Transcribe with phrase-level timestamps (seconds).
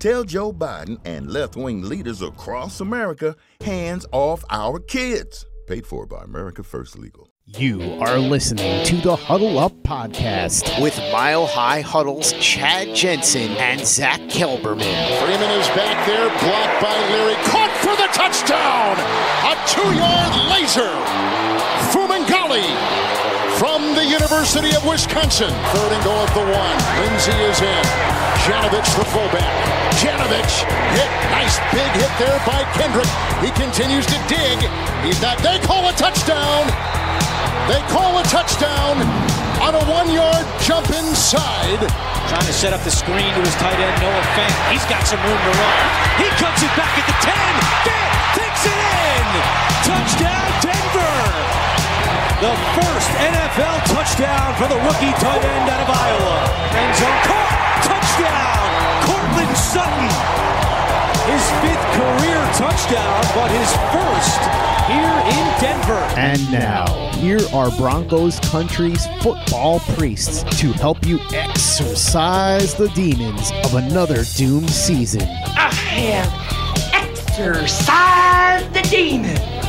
[0.00, 5.44] Tell Joe Biden and left wing leaders across America hands off our kids.
[5.66, 7.28] Paid for by America First Legal.
[7.44, 13.86] You are listening to the Huddle Up Podcast with Mile High Huddle's Chad Jensen and
[13.86, 15.18] Zach Kelberman.
[15.20, 18.96] Freeman is back there, blocked by Leary, caught for the touchdown!
[19.44, 20.96] A two-yard laser!
[21.92, 23.09] Fumagalli
[23.60, 25.52] from the University of Wisconsin.
[25.76, 26.76] Third and goal at the one.
[27.04, 27.84] Lindsay is in.
[28.48, 29.52] Janovich, the fullback.
[30.00, 30.64] Janovich
[30.96, 31.10] hit.
[31.28, 33.12] Nice big hit there by Kendrick.
[33.44, 34.56] He continues to dig.
[35.04, 35.36] He's not.
[35.44, 36.72] They call a touchdown.
[37.68, 38.96] They call a touchdown
[39.60, 41.84] on a one-yard jump inside.
[42.32, 44.56] Trying to set up the screen to his tight end, Noah Fant.
[44.72, 45.76] He's got some room to run.
[46.16, 47.36] He cuts it back at the 10.
[47.84, 49.26] Fant takes it in.
[49.84, 51.69] Touchdown, Denver.
[52.40, 56.36] The first NFL touchdown for the rookie tight end out of Iowa.
[56.72, 57.52] End zone caught.
[57.84, 58.64] Touchdown.
[59.04, 60.08] Courtland Sutton.
[61.28, 64.40] His fifth career touchdown, but his first
[64.88, 66.02] here in Denver.
[66.16, 73.74] And now, here are Broncos country's football priests to help you exorcise the demons of
[73.74, 75.28] another doomed season.
[75.28, 79.59] I have exorcised the demons.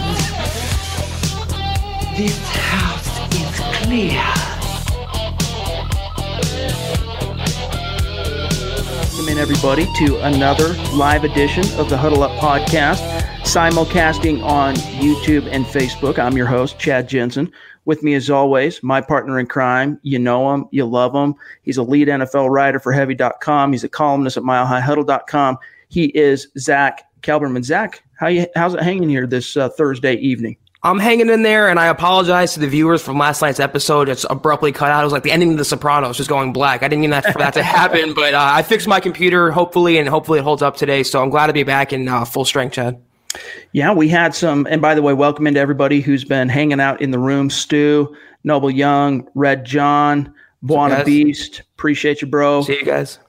[2.18, 4.22] This house is clear.
[9.14, 13.00] Welcome in, everybody, to another live edition of the Huddle Up Podcast,
[13.44, 16.20] simulcasting on YouTube and Facebook.
[16.20, 17.50] I'm your host, Chad Jensen.
[17.86, 19.98] With me, as always, my partner in crime.
[20.04, 21.34] You know him, you love him.
[21.64, 23.72] He's a lead NFL writer for Heavy.com.
[23.72, 25.58] He's a columnist at MileHighHuddle.com.
[25.88, 27.64] He is Zach Kelberman.
[27.64, 28.48] Zach, how you?
[28.56, 30.58] How's it hanging here this uh, Thursday evening?
[30.84, 34.10] I'm hanging in there, and I apologize to the viewers from last night's episode.
[34.10, 35.02] It's abruptly cut out.
[35.02, 36.82] It was like the ending of The Sopranos, just going black.
[36.82, 40.00] I didn't mean that for that to happen, but uh, I fixed my computer, hopefully,
[40.00, 41.04] and hopefully it holds up today.
[41.04, 43.00] So I'm glad to be back in uh, full strength, Chad.
[43.74, 47.00] Yeah, we had some, and by the way, welcome into everybody who's been hanging out
[47.00, 47.52] in the room.
[47.52, 50.34] Stu, Noble Young, Red John,
[50.64, 51.62] Buona Beast.
[51.76, 52.64] Appreciate you, bro.
[52.64, 53.20] See you guys.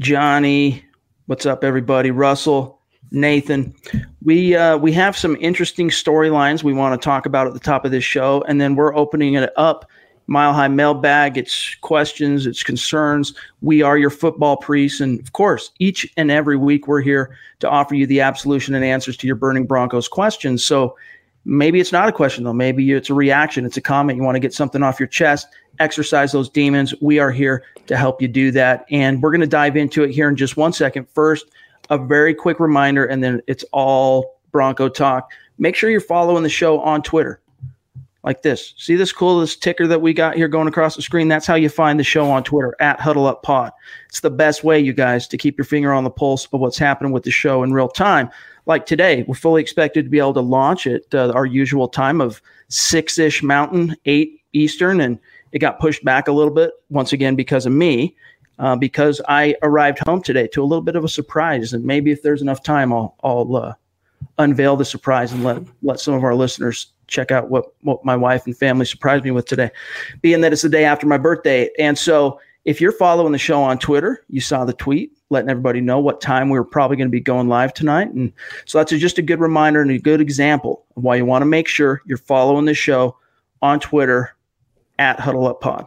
[0.00, 0.84] Johnny,
[1.26, 2.10] what's up, everybody?
[2.10, 2.79] Russell,
[3.10, 3.74] Nathan.
[4.22, 7.84] We uh, we have some interesting storylines we want to talk about at the top
[7.84, 9.86] of this show, and then we're opening it up.
[10.26, 11.36] Mile High Mailbag.
[11.36, 13.34] It's questions, it's concerns.
[13.62, 17.68] We are your football priests, and of course, each and every week we're here to
[17.68, 20.64] offer you the absolution and answers to your burning Broncos questions.
[20.64, 20.96] So
[21.44, 22.52] maybe it's not a question though.
[22.52, 23.64] Maybe it's a reaction.
[23.64, 24.18] It's a comment.
[24.18, 25.48] You want to get something off your chest.
[25.80, 26.94] Exercise those demons.
[27.00, 30.10] We are here to help you do that, and we're going to dive into it
[30.10, 31.08] here in just one second.
[31.12, 31.46] First
[31.90, 35.32] a very quick reminder, and then it's all Bronco talk.
[35.58, 37.40] Make sure you're following the show on Twitter,
[38.24, 38.74] like this.
[38.78, 41.28] See this cool this ticker that we got here going across the screen?
[41.28, 43.72] That's how you find the show on Twitter at Huddle Up Pod.
[44.08, 46.78] It's the best way, you guys, to keep your finger on the pulse of what's
[46.78, 48.30] happening with the show in real time.
[48.66, 52.20] Like today, we're fully expected to be able to launch at uh, our usual time
[52.20, 55.18] of six ish Mountain, eight Eastern, and
[55.52, 58.14] it got pushed back a little bit once again because of me
[58.60, 62.12] uh, because I arrived home today to a little bit of a surprise, and maybe
[62.12, 63.74] if there's enough time, I'll I'll uh,
[64.38, 68.14] unveil the surprise and let let some of our listeners check out what what my
[68.14, 69.70] wife and family surprised me with today,
[70.20, 72.38] being that it's the day after my birthday, and so.
[72.66, 76.20] If you're following the show on Twitter, you saw the tweet letting everybody know what
[76.20, 78.12] time we were probably going to be going live tonight.
[78.12, 78.30] And
[78.66, 81.46] so that's just a good reminder and a good example of why you want to
[81.46, 83.16] make sure you're following the show
[83.62, 84.36] on Twitter
[84.98, 85.86] at Huddle Up Pod.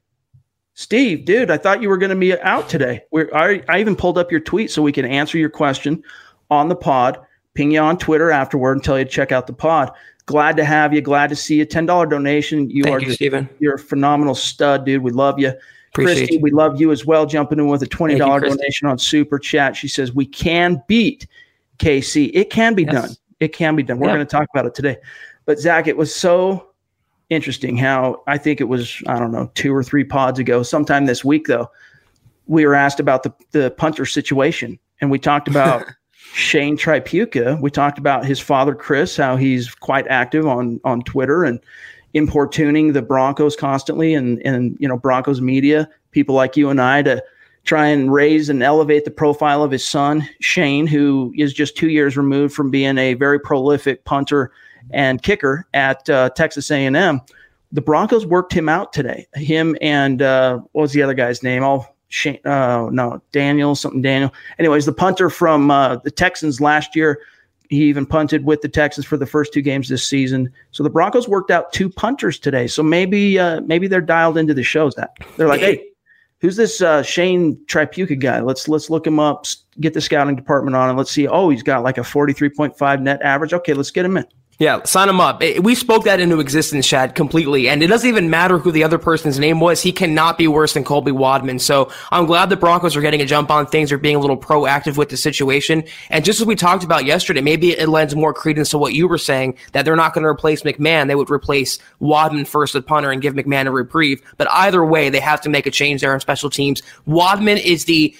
[0.73, 3.03] Steve, dude, I thought you were going to be out today.
[3.11, 6.03] We're, I, I even pulled up your tweet so we can answer your question
[6.49, 7.19] on the pod
[7.53, 9.91] ping you on Twitter afterward and tell you to check out the pod.
[10.25, 11.01] Glad to have you.
[11.01, 11.65] Glad to see you.
[11.65, 12.69] Ten dollar donation.
[12.69, 13.49] You Thank are you, just, Steven.
[13.59, 15.01] You're a phenomenal stud, dude.
[15.03, 15.51] We love you.
[15.89, 16.41] Appreciate Christy, you.
[16.41, 17.25] we love you as well.
[17.25, 19.75] Jumping in with a twenty dollar donation on Super Chat.
[19.75, 21.27] She says we can beat
[21.79, 22.31] KC.
[22.33, 22.93] It can be Yes.
[22.93, 23.09] done.
[23.41, 23.99] It can be done.
[23.99, 24.15] We're Yeah.
[24.15, 24.97] going to talk about it today.
[25.45, 26.70] But Zach, it was so
[27.31, 31.05] interesting how I think it was I don't know two or three pods ago, sometime
[31.05, 31.71] this week though.
[32.45, 35.85] We were asked about the the punter situation, and we talked about
[36.33, 37.59] Shane Tripucka.
[37.59, 41.59] We talked about his father, Chris, how he's quite active on on Twitter and
[42.13, 47.01] importuning the Broncos constantly, and and you know Broncos media, people like you and I,
[47.03, 47.23] to
[47.63, 51.89] try and raise and elevate the profile of his son Shane, who is just two
[51.89, 54.51] years removed from being a very prolific punter
[54.89, 57.21] and kicker at uh, Texas A&M.
[57.71, 59.27] The Broncos worked him out today.
[59.33, 61.63] Him and uh, what was the other guy's name?
[61.63, 64.33] Oh, Shane, uh, no, Daniel, something Daniel.
[64.59, 67.21] Anyways, the punter from uh, the Texans last year,
[67.69, 70.51] he even punted with the Texans for the first two games this season.
[70.71, 72.67] So the Broncos worked out two punters today.
[72.67, 74.93] So maybe uh, maybe they're dialed into the shows.
[74.95, 75.87] That they're like, hey,
[76.41, 78.41] who's this uh, Shane Tripucka guy?
[78.41, 79.45] Let's let's look him up,
[79.79, 81.29] get the scouting department on, and let's see.
[81.29, 83.53] Oh, he's got like a forty three point five net average.
[83.53, 84.25] Okay, let's get him in.
[84.61, 85.41] Yeah, sign him up.
[85.41, 87.67] Eh, We spoke that into existence, Chad, completely.
[87.67, 89.81] And it doesn't even matter who the other person's name was.
[89.81, 91.57] He cannot be worse than Colby Wadman.
[91.57, 93.89] So I'm glad the Broncos are getting a jump on things.
[93.89, 95.83] They're being a little proactive with the situation.
[96.11, 99.07] And just as we talked about yesterday, maybe it lends more credence to what you
[99.07, 101.07] were saying that they're not going to replace McMahon.
[101.07, 104.21] They would replace Wadman first at punter and give McMahon a reprieve.
[104.37, 106.83] But either way, they have to make a change there on special teams.
[107.07, 108.15] Wadman is the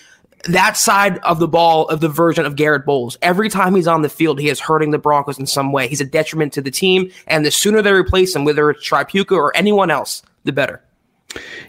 [0.45, 3.17] that side of the ball of the version of Garett Bolles.
[3.21, 5.87] Every time he's on the field, he is hurting the Broncos in some way.
[5.87, 9.33] He's a detriment to the team, and the sooner they replace him, whether it's Tripucka
[9.33, 10.81] or anyone else, the better.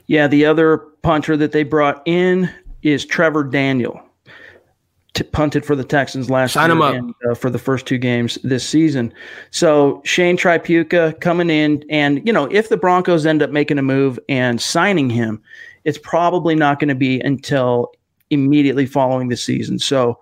[0.07, 2.50] Yeah, the other punter that they brought in
[2.83, 4.00] is Trevor Daniel.
[5.14, 6.95] T- punted for the Texans last Sign year him up.
[6.95, 9.12] and, uh, for the first two games this season.
[9.50, 13.83] So Shane Tripucka coming in, and you know if the Broncos end up making a
[13.83, 15.43] move and signing him,
[15.85, 17.93] it's probably not going to be until
[18.33, 19.79] immediately following the season.
[19.79, 20.19] So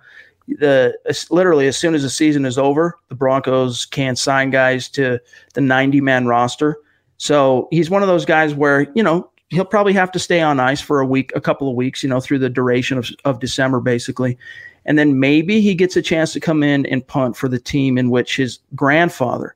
[0.47, 0.97] the
[1.31, 5.21] literally as soon as the season is over, the Broncos can sign guys to
[5.55, 6.77] the 90 man roster.
[7.17, 10.59] So he's one of those guys where, you know, he'll probably have to stay on
[10.59, 13.41] ice for a week, a couple of weeks, you know, through the duration of, of
[13.41, 14.39] December, basically.
[14.87, 17.99] And then maybe he gets a chance to come in and punt for the team
[17.99, 19.55] in which his grandfather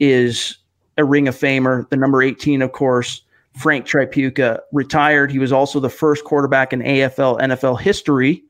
[0.00, 0.58] is
[0.96, 3.22] a Ring of Famer, the number 18, of course,
[3.58, 5.32] Frank Tripucka, retired.
[5.32, 8.42] He was also the first quarterback in AFL, NFL history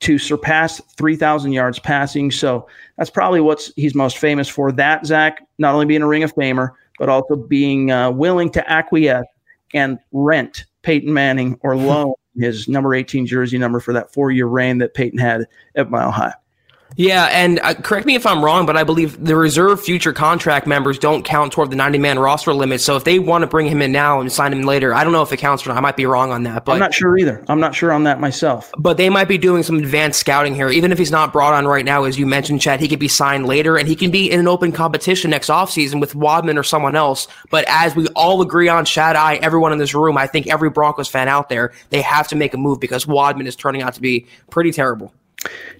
[0.00, 2.30] to surpass 3,000 yards passing.
[2.30, 2.66] So
[2.96, 4.72] that's probably what he's most famous for.
[4.72, 8.70] That, Zach, not only being a Ring of Famer, but also being uh, willing to
[8.70, 9.26] acquiesce
[9.72, 14.46] and rent Peyton Manning or loan his number 18 jersey number for that four year
[14.46, 16.34] reign that Peyton had at Mile High.
[16.96, 20.66] Yeah, and uh, correct me if I'm wrong, but I believe the reserve future contract
[20.66, 22.80] members don't count toward the 90 man roster limit.
[22.80, 25.12] So if they want to bring him in now and sign him later, I don't
[25.12, 25.78] know if it counts or not.
[25.78, 26.64] I might be wrong on that.
[26.64, 27.44] But I'm not sure either.
[27.48, 28.70] I'm not sure on that myself.
[28.78, 30.68] But they might be doing some advanced scouting here.
[30.68, 33.08] Even if he's not brought on right now, as you mentioned, Chad, he could be
[33.08, 36.62] signed later and he can be in an open competition next offseason with Wadman or
[36.62, 37.26] someone else.
[37.50, 40.70] But as we all agree on, Chad, I, everyone in this room, I think every
[40.70, 43.94] Broncos fan out there, they have to make a move because Wadman is turning out
[43.94, 45.12] to be pretty terrible.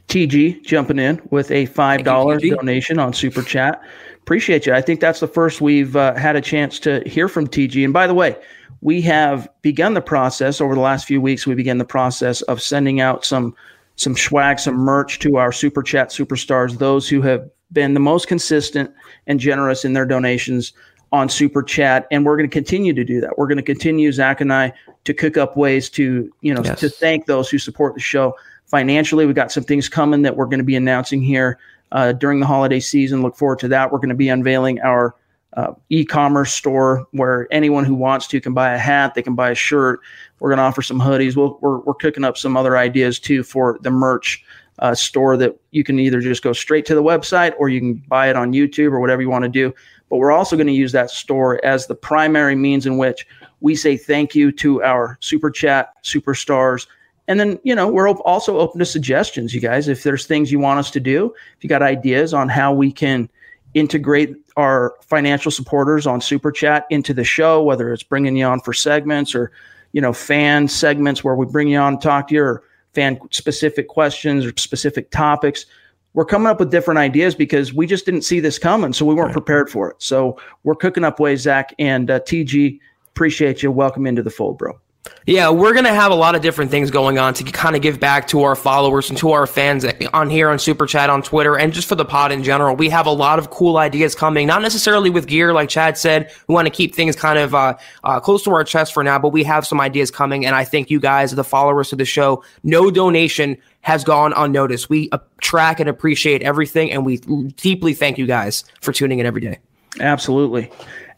[0.08, 3.82] TG jumping in with a five dollar donation on Super Chat.
[4.22, 4.72] Appreciate you.
[4.72, 7.84] I think that's the first we've uh, had a chance to hear from TG.
[7.84, 8.36] And by the way,
[8.80, 11.46] we have begun the process over the last few weeks.
[11.46, 13.54] We began the process of sending out some
[13.96, 18.28] some swag, some merch to our Super Chat superstars, those who have been the most
[18.28, 18.92] consistent
[19.26, 20.72] and generous in their donations
[21.12, 23.38] on Super Chat, and we're going to continue to do that.
[23.38, 24.72] We're going to continue, Zach and I,
[25.04, 26.80] to cook up ways to you know yes.
[26.80, 28.34] to thank those who support the show
[28.66, 29.26] financially.
[29.26, 31.58] We've got some things coming that we're going to be announcing here
[31.92, 33.22] uh, during the holiday season.
[33.22, 33.92] Look forward to that.
[33.92, 35.14] We're going to be unveiling our
[35.56, 39.50] uh, e-commerce store where anyone who wants to can buy a hat, they can buy
[39.50, 40.00] a shirt.
[40.40, 41.36] We're going to offer some hoodies.
[41.36, 44.44] we we are we're cooking up some other ideas too for the merch
[44.80, 47.94] uh, store that you can either just go straight to the website or you can
[48.08, 49.72] buy it on YouTube or whatever you want to do.
[50.10, 53.26] But we're also going to use that store as the primary means in which
[53.60, 56.86] we say thank you to our super chat superstars
[57.26, 59.88] and then, you know, we're also open to suggestions, you guys.
[59.88, 62.92] If there's things you want us to do, if you got ideas on how we
[62.92, 63.30] can
[63.72, 68.60] integrate our financial supporters on Super Chat into the show, whether it's bringing you on
[68.60, 69.50] for segments or,
[69.92, 72.62] you know, fan segments where we bring you on to talk to your
[72.92, 75.66] fan specific questions or specific topics.
[76.12, 78.92] We're coming up with different ideas because we just didn't see this coming.
[78.92, 79.32] So we weren't right.
[79.32, 79.96] prepared for it.
[79.98, 82.78] So we're cooking up ways, Zach and uh, TG.
[83.08, 83.72] Appreciate you.
[83.72, 84.78] Welcome into the fold, bro.
[85.26, 87.80] Yeah, we're going to have a lot of different things going on to kind of
[87.80, 91.22] give back to our followers and to our fans on here on Super Chat, on
[91.22, 92.76] Twitter, and just for the pod in general.
[92.76, 96.30] We have a lot of cool ideas coming, not necessarily with gear, like Chad said.
[96.46, 99.18] We want to keep things kind of uh, uh, close to our chest for now,
[99.18, 102.04] but we have some ideas coming, and I think you guys, the followers of the
[102.04, 104.90] show, no donation has gone unnoticed.
[104.90, 107.18] We track and appreciate everything, and we
[107.56, 109.58] deeply thank you guys for tuning in every day.
[110.00, 110.70] Absolutely.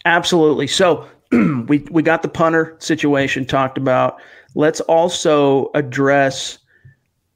[0.05, 0.69] Absolutely.
[0.69, 1.09] So,
[1.69, 4.21] we we got the punter situation talked about.
[4.55, 6.59] Let's also address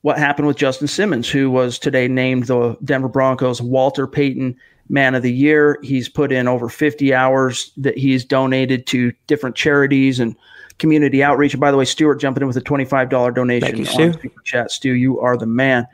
[0.03, 4.57] what happened with Justin Simmons, who was today named the Denver Broncos Walter Payton
[4.89, 5.79] Man of the Year.
[5.83, 10.35] He's put in over 50 hours that he's donated to different charities and
[10.79, 11.53] community outreach.
[11.53, 14.31] And by the way, Stuart jumping in with a $25 donation Thank you, Stu.
[14.45, 14.71] Chat.
[14.71, 15.87] Stu, you are the man.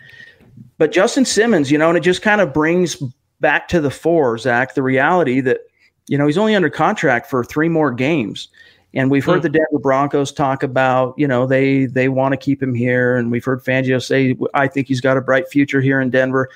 [0.79, 3.03] But Justin Simmons, you know, and it just kind of brings
[3.41, 5.61] back to the fore, Zach, the reality that–
[6.09, 8.49] you know, he's only under contract for three more games.
[8.95, 9.43] And we've heard mm.
[9.43, 13.31] the Denver Broncos talk about, you know, they they want to keep him here, and
[13.31, 16.49] we've heard Fangio say, "I think he's got a bright future here in Denver."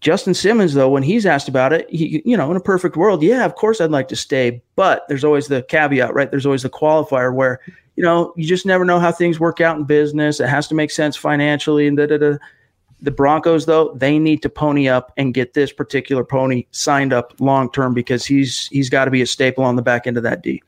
[0.00, 3.22] Justin Simmons, though, when he's asked about it, he, you know, in a perfect world,
[3.22, 6.28] yeah, of course I'd like to stay, but there's always the caveat, right?
[6.28, 7.60] There's always the qualifier where,
[7.94, 10.40] you know, you just never know how things work out in business.
[10.40, 12.36] It has to make sense financially, and da da da.
[13.02, 17.34] The Broncos, though, they need to pony up and get this particular pony signed up
[17.40, 20.22] long term because he's he's got to be a staple on the back end of
[20.22, 20.62] that D.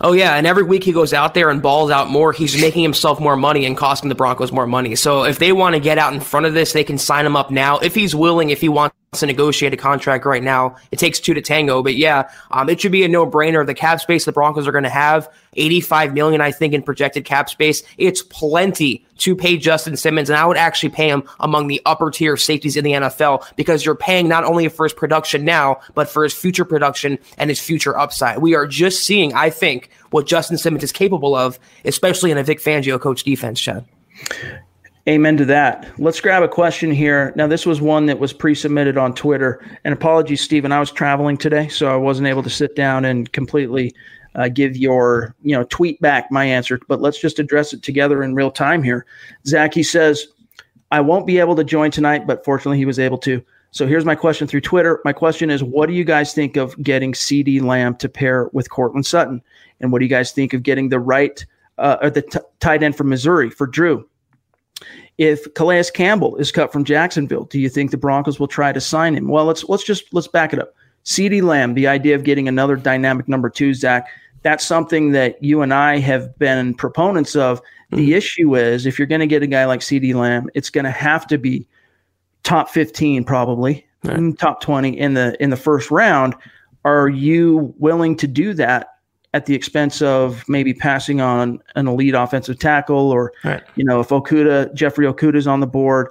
[0.00, 2.32] Oh yeah, and every week he goes out there and balls out more.
[2.32, 4.94] He's making himself more money and costing the Broncos more money.
[4.94, 7.36] So if they want to get out in front of this, they can sign him
[7.36, 8.50] up now if he's willing.
[8.50, 11.82] If he wants to negotiate a contract right now, it takes two to tango.
[11.82, 13.66] But yeah, um, it should be a no brainer.
[13.66, 17.24] The cap space the Broncos are going to have 85 million, I think, in projected
[17.24, 17.82] cap space.
[17.98, 22.10] It's plenty to pay Justin Simmons, and I would actually pay him among the upper
[22.10, 26.08] tier safeties in the NFL because you're paying not only for his production now, but
[26.08, 28.38] for his future production and his future upside.
[28.38, 32.42] We are just seeing, I think, what Justin Simmons is capable of, especially in a
[32.42, 33.86] Vic Fangio coach defense, Chad.
[35.08, 35.88] Amen to that.
[35.98, 37.32] Let's grab a question here.
[37.36, 39.64] Now, this was one that was pre submitted on Twitter.
[39.84, 43.30] And apologies, Stephen, I was traveling today, so I wasn't able to sit down and
[43.32, 43.94] completely
[44.34, 48.22] uh, give your you know tweet back my answer, but let's just address it together
[48.22, 49.06] in real time here.
[49.46, 50.26] Zach, he says,
[50.90, 53.42] I won't be able to join tonight, but fortunately he was able to.
[53.70, 55.00] So here's my question through Twitter.
[55.04, 58.70] My question is, what do you guys think of getting CeeDee Lamb to pair with
[58.70, 59.40] Courtland Sutton,
[59.80, 61.44] and what do you guys think of getting the right
[61.78, 64.08] uh, or the t- tight end from Missouri for Drew?
[65.18, 68.80] If Calais Campbell is cut from Jacksonville, do you think the Broncos will try to
[68.80, 69.28] sign him?
[69.28, 70.74] Well, let's let's just let's back it up.
[71.04, 74.08] CeeDee Lamb, the idea of getting another dynamic number two, Zach
[74.46, 77.60] that's something that you and I have been proponents of.
[77.60, 77.96] Mm-hmm.
[77.96, 80.84] The issue is if you're going to get a guy like CeeDee Lamb, it's going
[80.84, 81.66] to have to be
[82.44, 84.18] top 15 probably, right.
[84.18, 86.36] Mm, top 20 in the in the first round.
[86.84, 88.95] Are you willing to do that
[89.36, 93.62] at the expense of maybe passing on an elite offensive tackle or right.
[93.74, 96.08] you know if Okudah Jeffrey Okudah's on the board,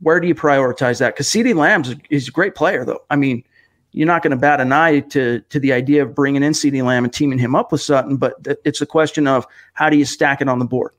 [0.00, 1.14] where do you prioritize that?
[1.14, 3.02] Because CeeDee Lamb's is a great player though.
[3.08, 3.42] I mean,
[3.92, 6.84] you're not going to bat an eye to to the idea of bringing in CeeDee
[6.84, 8.34] Lamb and teaming him up with Sutton, but
[8.66, 10.92] it's a question of how do you stack it on the board.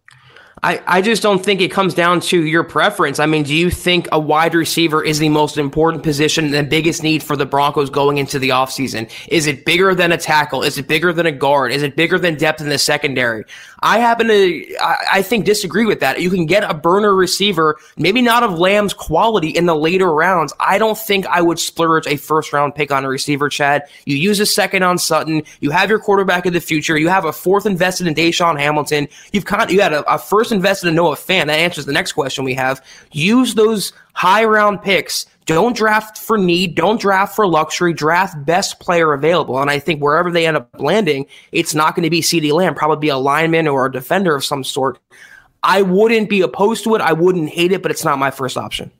[0.63, 3.19] I, I just don't think it comes down to your preference.
[3.19, 6.63] I mean, do you think a wide receiver is the most important position and the
[6.63, 9.09] biggest need for the Broncos going into the offseason?
[9.27, 10.63] Is it bigger than a tackle?
[10.63, 11.71] Is it bigger than a guard?
[11.71, 13.45] Is it bigger than depth in the secondary?
[13.81, 16.19] I happen to, I, I think, disagree with that.
[16.19, 20.53] You can get a burner receiver, maybe not of Lamb's quality in the later rounds.
[20.59, 23.83] I don't think I would splurge a first round pick on a receiver, Chad.
[24.05, 25.43] You use a second on Sutton.
[25.59, 26.97] You have your quarterback of the future.
[26.97, 29.07] You have a fourth invested in DaeSean Hamilton.
[29.31, 31.47] You've kind, you had a, a first invested in Noah Fant.
[31.47, 32.83] That answers the next question we have.
[33.11, 35.25] Use those high round picks.
[35.45, 36.75] Don't draft for need.
[36.75, 37.93] Don't draft for luxury.
[37.93, 39.59] Draft best player available.
[39.59, 42.75] And I think wherever they end up landing, it's not going to be CeeDee Lamb,
[42.75, 44.99] probably be a lineman or a defender of some sort.
[45.63, 47.01] I wouldn't be opposed to it.
[47.01, 48.91] I wouldn't hate it, but it's not my first option.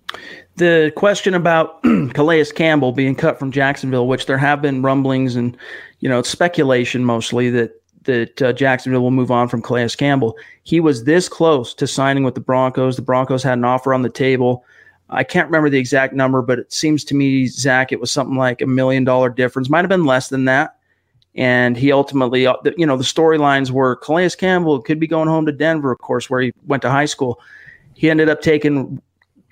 [0.55, 1.81] The question about
[2.13, 5.55] Calais Campbell being cut from Jacksonville, which there have been rumblings and
[5.99, 10.35] you know speculation mostly that that uh, Jacksonville will move on from Calais Campbell.
[10.63, 12.95] He was this close to signing with the Broncos.
[12.95, 14.65] The Broncos had an offer on the table.
[15.09, 18.35] I can't remember the exact number, but it seems to me, Zach, it was something
[18.35, 19.69] like a million dollar difference.
[19.69, 20.75] Might have been less than that.
[21.35, 25.45] And he ultimately, uh, you know, the storylines were Calais Campbell could be going home
[25.45, 27.39] to Denver, of course, where he went to high school.
[27.93, 29.01] He ended up taking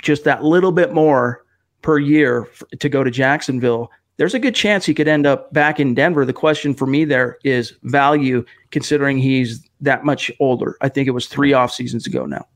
[0.01, 1.45] just that little bit more
[1.83, 2.47] per year
[2.79, 6.25] to go to Jacksonville there's a good chance he could end up back in Denver.
[6.25, 10.77] The question for me there is value, considering he's that much older.
[10.81, 12.47] I think it was three off seasons ago now.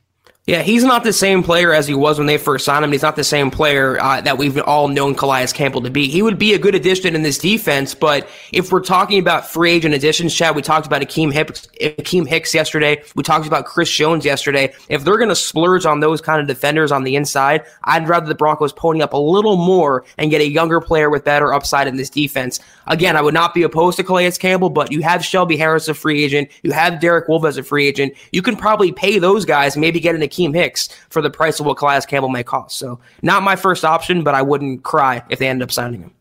[0.49, 2.91] Yeah, he's not the same player as he was when they first signed him.
[2.91, 6.07] He's not the same player uh, that we've all known Calais Campbell to be.
[6.07, 9.69] He would be a good addition in this defense, but if we're talking about free
[9.73, 13.03] agent additions, Chad, we talked about Akiem Hicks, Akiem Hicks yesterday.
[13.13, 14.73] We talked about Chris Jones yesterday.
[14.87, 18.25] If they're going to splurge on those kind of defenders on the inside, I'd rather
[18.25, 21.87] the Broncos pony up a little more and get a younger player with better upside
[21.87, 22.59] in this defense.
[22.87, 25.93] Again, I would not be opposed to Calais Campbell, but you have Shelby Harris a
[25.93, 26.49] free agent.
[26.63, 28.15] You have Derek Wolfe as a free agent.
[28.31, 31.65] You can probably pay those guys, maybe get an Akiem Hicks for the price of
[31.65, 32.77] what Calais Campbell may cost.
[32.77, 36.13] So not my first option, but I wouldn't cry if they end up signing him.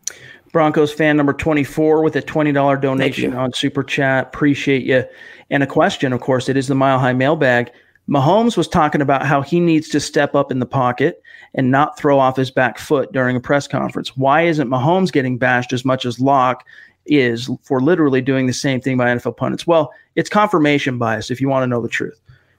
[0.52, 4.28] Broncos fan number 24 with a $20 donation on Super Chat.
[4.28, 5.04] Appreciate you.
[5.50, 7.70] And a question, of course, it is the Mile High Mailbag.
[8.08, 11.22] Mahomes was talking about how he needs to step up in the pocket
[11.54, 14.16] and not throw off his back foot during a press conference.
[14.16, 16.64] Why isn't Mahomes getting bashed as much as Lock
[17.04, 19.66] is for literally doing the same thing by NFL pundits?
[19.66, 22.18] Well, it's confirmation bias if you want to know the truth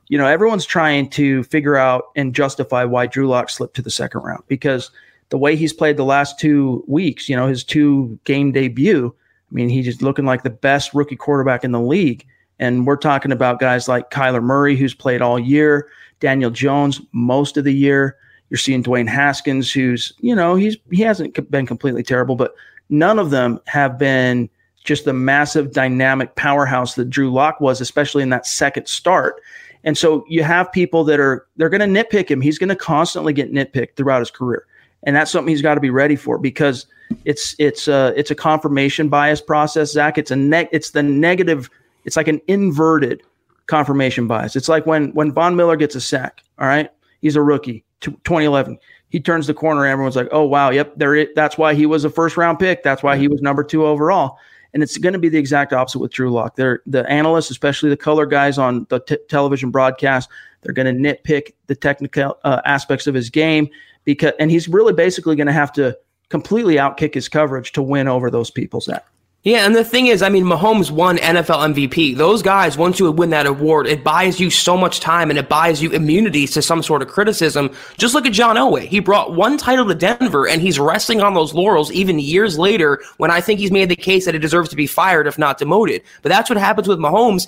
[0.09, 3.91] you know, everyone's trying to figure out and justify why Drew Lock slipped to the
[3.91, 4.91] second round because
[5.29, 9.53] the way he's played the last two weeks, you know, his two game debut, I
[9.53, 12.25] mean, he's just looking like the best rookie quarterback in the league.
[12.57, 15.87] And we're talking about guys like Kyler Murray, who's played all year,
[16.19, 18.17] Daniel Jones most of the year.
[18.49, 22.55] You're seeing Dwayne Haskins, who's, you know, he's he hasn't been completely terrible, but
[22.89, 24.49] none of them have been
[24.83, 29.39] just the massive dynamic powerhouse that Drew Lock was, especially in that second start.
[29.83, 32.41] And so you have people that are they're going to nitpick him.
[32.41, 34.65] He's going to constantly get nitpicked throughout his career,
[35.03, 36.85] and that's something he's got to be ready for because
[37.25, 39.91] it's it's a it's a confirmation bias process.
[39.91, 41.69] Zach, it's a neg it's the negative.
[42.05, 43.23] It's like an inverted
[43.67, 44.55] confirmation bias.
[44.55, 46.43] It's like when when Von Miller gets a sack.
[46.59, 46.89] All right,
[47.21, 48.77] he's a rookie, 2011.
[49.09, 49.85] He turns the corner.
[49.85, 51.15] Everyone's like, "Oh wow, yep, there.
[51.15, 52.83] It, That's why he was a first round pick.
[52.83, 54.37] That's why he was number two overall."
[54.73, 56.55] And it's going to be the exact opposite with Drew Lock.
[56.55, 60.29] They're the analysts, especially the color guys on the t- television broadcast,
[60.61, 63.69] they're going to nitpick the technical uh, aspects of his game
[64.03, 65.97] because, and he's really basically going to have to
[66.29, 69.05] completely outkick his coverage to win over those people's Zach.
[69.43, 72.17] Yeah, and the thing is, I mean, Mahomes won NFL MVP.
[72.17, 75.47] Those guys, once you win that award, it buys you so much time and it
[75.47, 77.73] buys you immunity to some sort of criticism.
[77.97, 78.85] Just look at John Elway.
[78.85, 83.01] He brought one title to Denver and he's resting on those laurels even years later
[83.15, 85.57] when I think he's made the case that he deserves to be fired, if not
[85.57, 86.01] demoted.
[86.21, 87.47] But that's what happens with Mahomes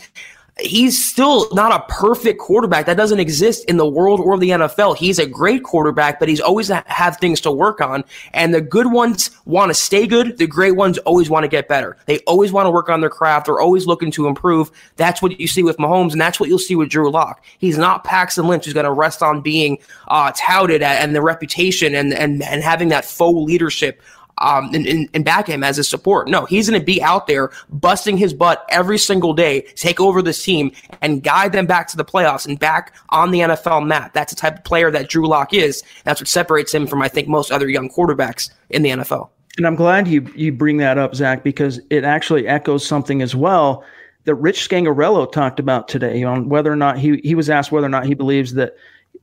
[0.60, 2.86] he's still not a perfect quarterback.
[2.86, 4.98] That doesn't exist in the world or the NFL.
[4.98, 8.04] He's a great quarterback, but he's always have things to work on.
[8.34, 10.38] And the good ones want to stay good.
[10.38, 11.98] The great ones always want to get better.
[12.06, 13.46] They always want to work on their craft.
[13.46, 14.72] They're always looking to improve.
[14.98, 17.44] That's what you see with Mahomes, and that's what you'll see with Drew Lock.
[17.58, 21.96] He's not Paxton Lynch who's going to rest on being uh, touted and the reputation
[21.96, 24.02] and, and, and having that faux leadership
[24.42, 26.28] um, and, and, back him as a support.
[26.28, 30.22] No, he's going to be out there busting his butt every single day, take over
[30.22, 34.14] this team, and guide them back to the playoffs and back on the NFL map.
[34.14, 35.84] That's the type of player that Drew Lock is.
[36.04, 39.30] That's what separates him from, I think, most other young quarterbacks in the NFL.
[39.58, 43.36] And I'm glad you you bring that up, Zach, because it actually echoes something as
[43.36, 43.84] well
[44.24, 47.88] that Rich Scangarello talked about today on whether or not he he was asked whether
[47.88, 48.76] or not he believes that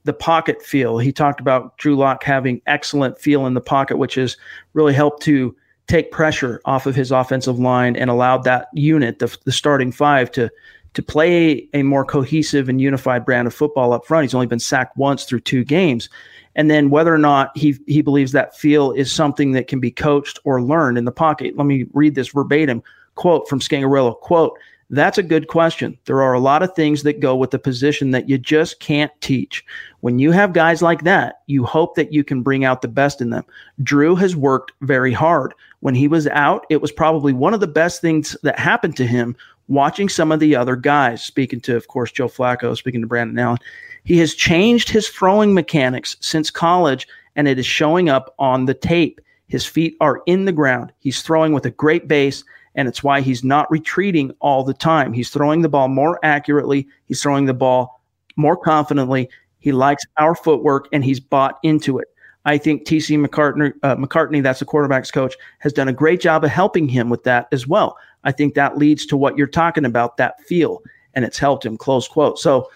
[0.05, 0.99] the pocket feel.
[0.99, 4.37] He talked about Drew Lock having excellent feel in the pocket, which has
[4.73, 5.55] really helped to
[5.87, 10.31] take pressure off of his offensive line and allowed that unit, the, the starting five,
[10.33, 10.51] to
[10.95, 14.25] to play a more cohesive and unified brand of football up front.
[14.25, 16.09] He's only been sacked once through two games.
[16.57, 19.91] And then whether or not he he believes that feel is something that can be
[19.91, 21.57] coached or learned in the pocket.
[21.57, 22.83] Let me read this verbatim
[23.15, 24.19] quote from Scangarello.
[24.21, 24.59] Quote,
[24.91, 25.99] that's a good question.
[26.07, 29.13] There are a lot of things that go with the position that you just can't
[29.21, 29.65] teach.
[30.01, 33.21] When you have guys like that, you hope that you can bring out the best
[33.21, 33.45] in them.
[33.83, 35.53] Drew has worked very hard.
[35.81, 39.07] When he was out, it was probably one of the best things that happened to
[39.07, 39.37] him
[39.69, 43.39] watching some of the other guys, speaking to, of course, Joe Flacco, speaking to Brandon
[43.39, 43.59] Allen.
[44.05, 48.75] He has changed his throwing mechanics since college, and it is showing up on the
[48.75, 49.21] tape.
[49.49, 50.93] His feet are in the ground.
[50.99, 52.43] He's throwing with a great base
[52.79, 55.13] and it's why he's not retreating all the time.
[55.13, 58.01] He's throwing the ball more accurately, he's throwing the ball
[58.37, 59.29] more confidently.
[59.59, 62.07] He likes our footwork and he's bought into it.
[62.45, 66.45] I think TC McCartney, uh, McCartney, that's the quarterback's coach, has done a great job
[66.45, 67.99] of helping him with that as well.
[68.23, 70.81] I think that leads to what you're talking about, that feel,
[71.15, 71.77] and it's helped him.
[71.77, 72.39] Close quote.
[72.39, 72.71] So,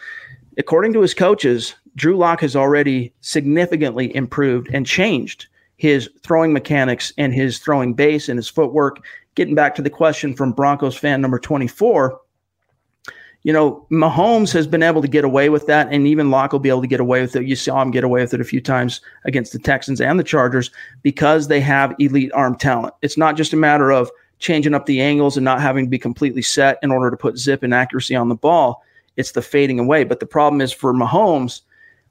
[0.58, 7.12] according to his coaches, Drew Lock has already significantly improved and changed his throwing mechanics
[7.18, 11.20] and his throwing base and his footwork getting back to the question from Broncos fan
[11.20, 12.20] number 24,
[13.44, 16.60] you know, Mahomes has been able to get away with that, and even Lock will
[16.60, 17.44] be able to get away with it.
[17.44, 20.24] You saw him get away with it a few times against the Texans and the
[20.24, 20.70] Chargers
[21.02, 22.94] because they have elite arm talent.
[23.02, 25.98] It's not just a matter of changing up the angles and not having to be
[25.98, 28.84] completely set in order to put zip and accuracy on the ball.
[29.16, 30.04] It's the fading away.
[30.04, 31.62] But the problem is for Mahomes,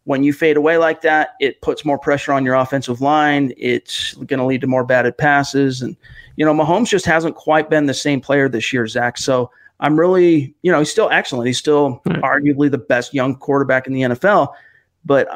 [0.06, 3.54] when you fade away like that, it puts more pressure on your offensive line.
[3.58, 5.82] It's going to lead to more batted passes.
[5.82, 5.96] And,
[6.42, 9.20] you know, Mahomes just hasn't quite been the same player this year, Zach.
[9.20, 11.46] So I'm really, you know, he's still excellent.
[11.46, 12.20] He's still right.
[12.24, 14.52] arguably the best young quarterback in the NFL.
[15.06, 15.28] But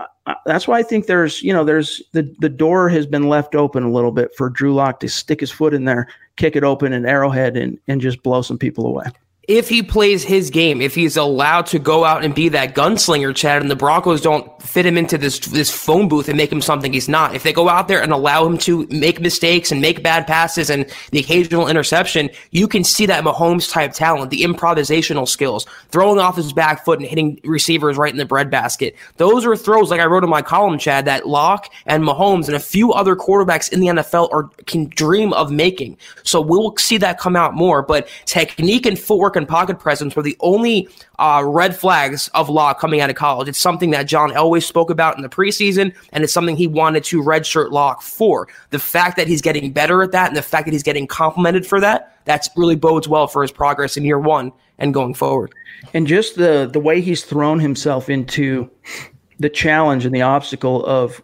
[0.48, 3.84] that's why I think there's, you know, there's the, the door has been left open
[3.84, 6.92] a little bit for Drew Lock to stick his foot in there, kick it open
[6.92, 9.06] in Arrowhead and, and just blow some people away
[9.48, 13.36] if he plays his game, if he's allowed to go out and be that gunslinger,
[13.36, 16.62] Chad, and the Broncos don't fit him into this this phone booth and make him
[16.62, 17.36] something he's not.
[17.36, 20.70] If they go out there and allow him to make mistakes and make bad passes
[20.70, 26.20] and the occasional interception, you can see that Mahomes type talent, the improvisational skills, throwing
[26.20, 28.96] off his back foot and hitting receivers right in the breadbasket.
[29.18, 32.56] Those are throws, like I wrote in my column, Chad, that Lock and Mahomes and
[32.56, 35.98] a few other quarterbacks in the NFL are can dream of making.
[36.24, 37.84] So we'll see that come out more.
[37.84, 40.88] But technique and footwork and pocket presence were the only
[41.20, 43.48] uh, red flags of Law coming out of college.
[43.48, 47.04] It's something that John Elway spoke about in the preseason, and it's something he wanted
[47.06, 48.48] to redshirt Lock for.
[48.70, 51.66] The fact that he's getting better at that and the fact that he's getting complimented
[51.66, 55.54] for that, that's really bodes well for his progress in year one and going forward.
[55.94, 58.70] And just the the way he's thrown himself into
[59.40, 61.22] the challenge and the obstacle of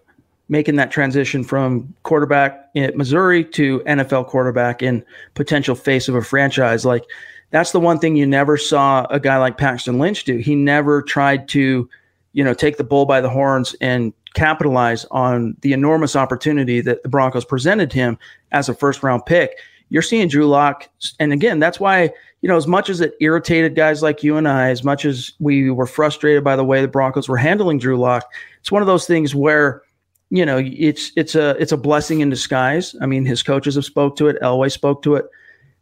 [0.52, 6.22] making that transition from quarterback at Missouri to NFL quarterback and potential face of a
[6.22, 6.84] franchise.
[6.84, 7.06] Like
[7.52, 10.38] that's the one thing you never saw a guy like Paxton Lynch do.
[10.38, 11.88] He never tried to,
[12.34, 17.04] you know, take the bull by the horns and capitalize on the enormous opportunity that
[17.04, 18.18] the Broncos presented him
[18.54, 19.58] as a first round pick.
[19.90, 20.88] You're seeing Drew Lock,
[21.20, 22.12] and again, that's why
[22.42, 25.34] you know as much as it irritated guys like you and I, as much as
[25.40, 28.88] we were frustrated by the way the Broncos were handling Drew Lock, it's one of
[28.88, 29.82] those things where
[30.30, 32.96] you know it's it's a it's a blessing in disguise.
[33.02, 35.26] I mean, his coaches have spoke to it, Elway spoke to it.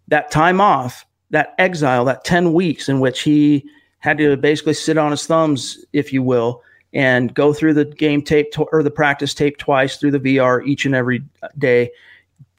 [0.08, 3.65] That time off that exile, that 10 weeks in which he
[3.99, 6.61] had to basically sit on his thumbs, if you will,
[6.93, 10.65] and go through the game tape to, or the practice tape twice through the VR
[10.65, 11.23] each and every
[11.57, 11.91] day,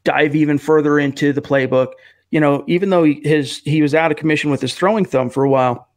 [0.04, 1.92] dive even further into the playbook.
[2.30, 5.30] You know, even though he, his he was out of commission with his throwing thumb
[5.30, 5.88] for a while,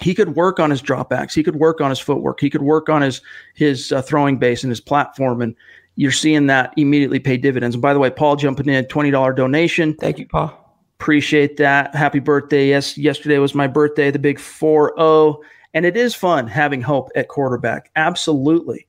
[0.00, 1.34] he could work on his dropbacks.
[1.34, 2.40] He could work on his footwork.
[2.40, 3.20] He could work on his
[3.54, 5.42] his uh, throwing base and his platform.
[5.42, 5.54] And
[5.96, 7.74] you're seeing that immediately pay dividends.
[7.74, 9.94] And by the way, Paul jumping in, twenty dollar donation.
[9.94, 10.61] Thank you, Paul.
[11.02, 11.92] Appreciate that.
[11.96, 12.68] Happy birthday.
[12.68, 15.40] Yes, yesterday was my birthday, the big 4 0.
[15.74, 17.90] And it is fun having hope at quarterback.
[17.96, 18.86] Absolutely.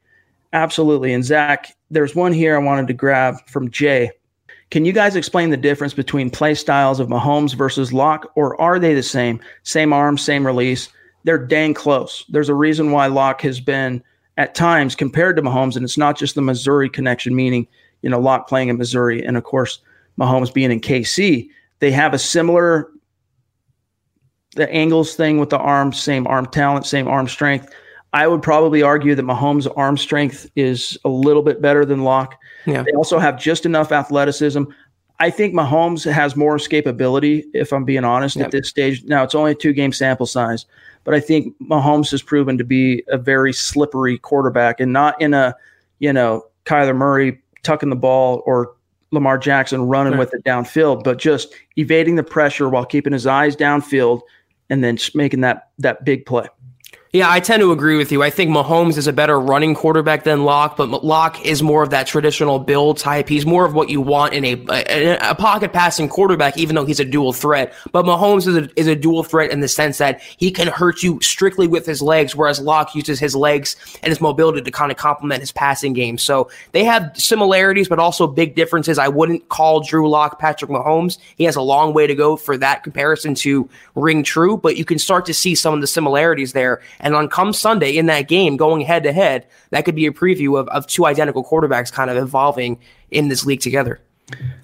[0.53, 1.11] Absolutely.
[1.11, 4.11] And Zach, there's one here I wanted to grab from Jay.
[4.69, 8.77] Can you guys explain the difference between play styles of Mahomes versus Lock, or are
[8.77, 9.39] they the same?
[9.63, 10.89] Same arm, same release.
[11.23, 12.25] They're dang close.
[12.29, 14.03] There's a reason why Lock has been
[14.37, 17.65] at times compared to Mahomes, and it's not just the Missouri connection, meaning,
[18.03, 19.25] you know, Lock playing in Missouri.
[19.25, 19.79] And of course,
[20.19, 21.49] Mahomes being in KC,
[21.83, 22.89] they have a similar
[24.55, 27.73] the angles thing with the arms, same arm talent, same arm strength.
[28.13, 32.39] I would probably argue that Mahomes' arm strength is a little bit better than Lock.
[32.65, 32.83] Yeah.
[32.83, 34.63] They also have just enough athleticism.
[35.19, 38.45] I think Mahomes has more escapability, if I'm being honest, Yep.
[38.45, 39.03] at this stage.
[39.03, 40.65] Now, it's only a two game sample size,
[41.03, 45.33] but I think Mahomes has proven to be a very slippery quarterback and not in
[45.33, 45.53] a,
[45.99, 48.71] you know, Kyler Murray tucking the ball or
[49.13, 50.19] Lamar Jackson running Right.
[50.19, 54.21] with it downfield, but just evading the pressure while keeping his eyes downfield
[54.69, 56.47] and then making that that big play.
[57.15, 58.23] Yeah, I tend to agree with you.
[58.23, 61.91] I think Mahomes is a better running quarterback than Lock, but Lock is more of
[61.91, 63.29] that traditional build type.
[63.29, 66.85] He's more of what you want in a, a, a pocket passing quarterback, even though
[66.85, 67.71] he's a dual threat.
[67.91, 71.03] But Mahomes is a, is a dual threat in the sense that he can hurt
[71.03, 74.91] you strictly with his legs, whereas Lock uses his legs and his mobility to kind
[74.91, 76.17] of complement his passing game.
[76.17, 78.97] So they have similarities, but also big differences.
[78.97, 81.19] I wouldn't call Drew Lock Patrick Mahomes.
[81.35, 84.83] He has a long way to go for that comparison to ring true, but you
[84.83, 86.81] can start to see some of the similarities there.
[87.03, 90.11] And on come Sunday in that game, going head to head, that could be a
[90.11, 92.79] preview of, of two identical quarterbacks kind of evolving
[93.11, 93.99] in this league together.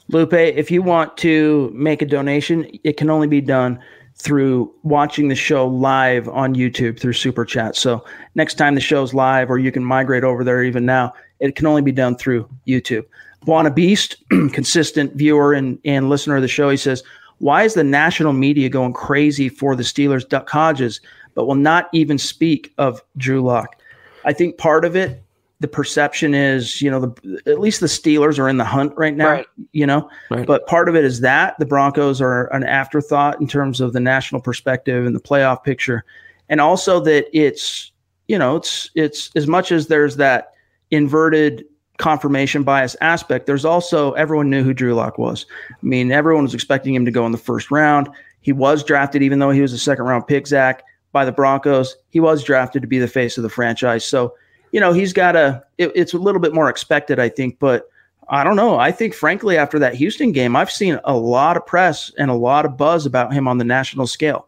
[0.08, 3.80] Lupe, if you want to make a donation, it can only be done
[4.15, 7.75] through watching the show live on YouTube through Super Chat.
[7.75, 8.04] So
[8.36, 11.67] next time the show's live, or you can migrate over there even now, it can
[11.67, 13.06] only be done through YouTube.
[13.45, 17.04] Buona Beast, consistent viewer and, and listener of the show, he says,
[17.39, 21.02] Why is the national media going crazy for the Steelers' Duck Hodges,
[21.34, 23.78] but will not even speak of Drew Lock?
[24.25, 25.23] I think part of it,
[25.62, 29.15] the perception is, you know, the, at least the Steelers are in the hunt right
[29.15, 29.45] now, Right.
[29.73, 30.45] you know, Right.
[30.45, 33.99] but part of it is that the Broncos are an afterthought in terms of the
[33.99, 36.06] national perspective and the playoff picture.
[36.49, 37.91] And also that it's,
[38.28, 40.54] you know, it's, it's as much as there's that
[40.91, 41.65] inverted
[41.99, 45.45] confirmation bias aspect, there's also everyone knew who Drew Lock was.
[45.71, 48.09] I mean, everyone was expecting him to go in the first round.
[48.41, 51.95] He was drafted, even though he was a second round pick, Zach, by the Broncos.
[52.09, 54.05] He was drafted to be the face of the franchise.
[54.05, 54.33] So,
[54.71, 57.89] you know, he's got a, it, it's a little bit more expected, I think, but
[58.29, 58.79] I don't know.
[58.79, 62.35] I think, frankly, after that Houston game, I've seen a lot of press and a
[62.35, 64.47] lot of buzz about him on the national scale.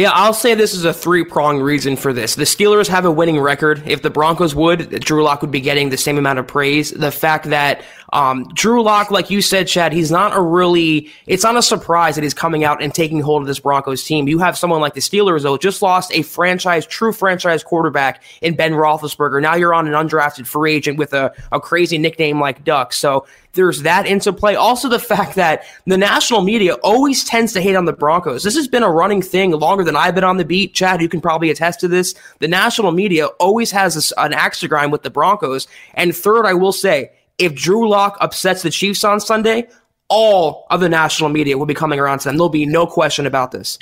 [0.00, 2.34] Yeah, I'll say this is a three pronged reason for this.
[2.34, 3.86] The Steelers have a winning record.
[3.86, 6.90] If the Broncos would, Drew Lock would be getting the same amount of praise.
[6.90, 7.84] The fact that
[8.14, 12.14] um, Drew Lock, like you said, Chad, he's not a really, it's not a surprise
[12.14, 14.26] that he's coming out and taking hold of this Broncos team.
[14.26, 18.56] You have someone like the Steelers, though, just lost a franchise, true franchise quarterback in
[18.56, 19.42] Ben Roethlisberger.
[19.42, 22.94] Now you're on an undrafted free agent with a, a crazy nickname like Duck.
[22.94, 24.54] So there's that into play.
[24.54, 28.42] Also, the fact that the national media always tends to hate on the Broncos.
[28.42, 30.74] This has been a running thing longer than I've been on the beat.
[30.74, 32.14] Chad, you can probably attest to this.
[32.38, 35.68] The national media always has this, an axe to grind with the Broncos.
[35.94, 39.68] And third, I will say, if Drew Lock upsets the Chiefs on Sunday,
[40.08, 42.36] all of the national media will be coming around to them.
[42.36, 43.78] There'll be no question about this.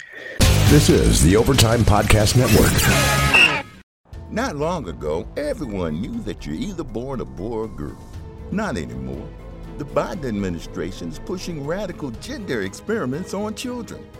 [0.68, 3.64] This is the Overtime Podcast Network.
[4.31, 7.99] Not long ago, everyone knew that you're either born a boy or girl.
[8.53, 9.27] Not anymore.
[9.79, 14.07] The Biden administration is pushing radical gender experiments on children,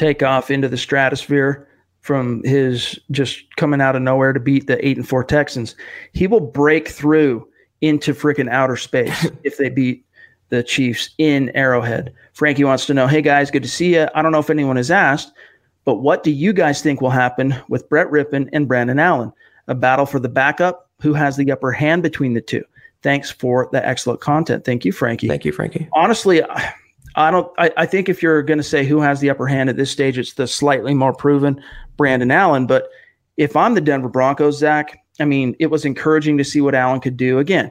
[0.00, 1.68] take off into the stratosphere
[2.00, 5.76] from his just coming out of nowhere to beat the eight and four Texans.
[6.14, 7.46] He will break through
[7.82, 10.06] into freaking outer space if they beat
[10.48, 12.14] the Chiefs in Arrowhead.
[12.32, 14.08] Frankie wants to know, hey guys, good to see you.
[14.14, 15.32] I don't know if anyone has asked,
[15.84, 19.32] but what do you guys think will happen with Brett Rypien and Brandon Allen?
[19.68, 20.88] A battle for the backup?
[21.02, 22.64] Who has the upper hand between the two?
[23.02, 24.64] Thanks for the excellent content.
[24.64, 25.28] Thank you, Frankie.
[25.28, 25.88] Thank you, Frankie.
[25.92, 26.72] Honestly, I
[27.14, 27.50] don't.
[27.58, 29.90] I, I think if you're going to say who has the upper hand at this
[29.90, 31.62] stage, it's the slightly more proven
[31.96, 32.66] Brandon Allen.
[32.66, 32.88] But
[33.36, 37.00] if I'm the Denver Broncos, Zach, I mean, it was encouraging to see what Allen
[37.00, 37.38] could do.
[37.38, 37.70] Again,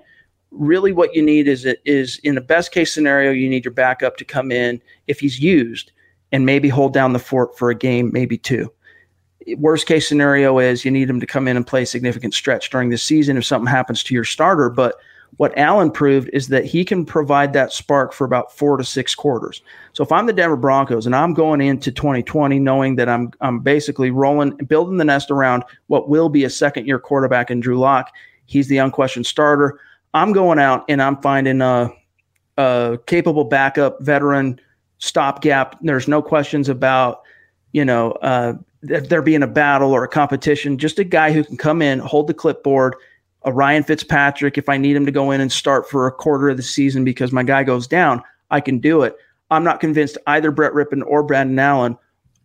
[0.51, 3.73] really, what you need is it is in the best case scenario, you need your
[3.73, 5.91] backup to come in if he's used
[6.31, 8.71] and maybe hold down the fort for a game, maybe two.
[9.57, 12.89] Worst case scenario is you need him to come in and play significant stretch during
[12.89, 14.69] the season if something happens to your starter.
[14.69, 14.95] But
[15.37, 19.15] what Allen proved is that he can provide that spark for about four to six
[19.15, 19.61] quarters.
[19.93, 23.59] So if I'm the Denver Broncos and I'm going into 2020 knowing that I'm I'm
[23.59, 27.79] basically rolling building the nest around what will be a second year quarterback in Drew
[27.79, 28.11] Lock,
[28.45, 29.79] he's the unquestioned starter.
[30.13, 31.89] I'm going out and I'm finding a,
[32.57, 34.59] a capable backup veteran
[34.97, 35.77] stopgap.
[35.81, 37.21] There's no questions about
[37.71, 40.77] you know uh, there being a battle or a competition.
[40.77, 42.95] Just a guy who can come in, hold the clipboard
[43.43, 46.49] a Ryan Fitzpatrick, if I need him to go in and start for a quarter
[46.49, 48.21] of the season because my guy goes down,
[48.51, 49.15] I can do it.
[49.51, 51.97] I'm not convinced either Brett Rypien or Brandon Allen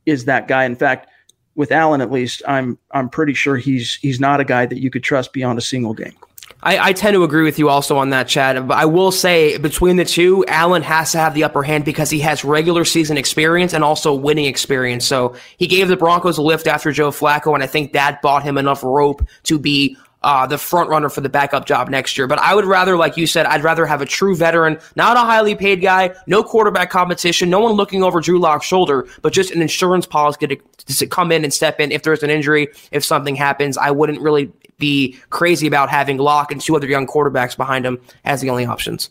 [0.06, 0.64] is that guy.
[0.64, 1.08] In fact,
[1.54, 4.90] with Allen at least, I'm I'm pretty sure he's he's not a guy that you
[4.90, 6.14] could trust beyond a single game.
[6.62, 8.66] I, I, tend to agree with you also on that, Chad.
[8.66, 12.08] But I will say between the two, Allen has to have the upper hand because
[12.08, 15.06] he has regular season experience and also winning experience.
[15.06, 18.42] So he gave the Broncos a lift after Joe Flacco, and I think that bought
[18.42, 22.26] him enough rope to be uh, the front runner for the backup job next year.
[22.26, 25.20] But I would rather, like you said, I'd rather have a true veteran, not a
[25.20, 29.52] highly paid guy, no quarterback competition, no one looking over Drew Lock's shoulder, but just
[29.52, 30.56] an insurance policy to,
[30.86, 33.76] to come in and step in if there's an injury, if something happens.
[33.76, 38.00] I wouldn't really be crazy about having Lock and two other young quarterbacks behind him
[38.24, 39.10] as the only options.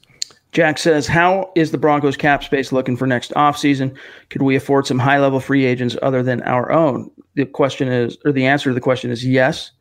[0.51, 3.95] Jack says, How is the Broncos cap space looking for next offseason?
[4.29, 7.09] Could we afford some high level free agents other than our own?
[7.35, 9.71] The question is, or the answer to the question is yes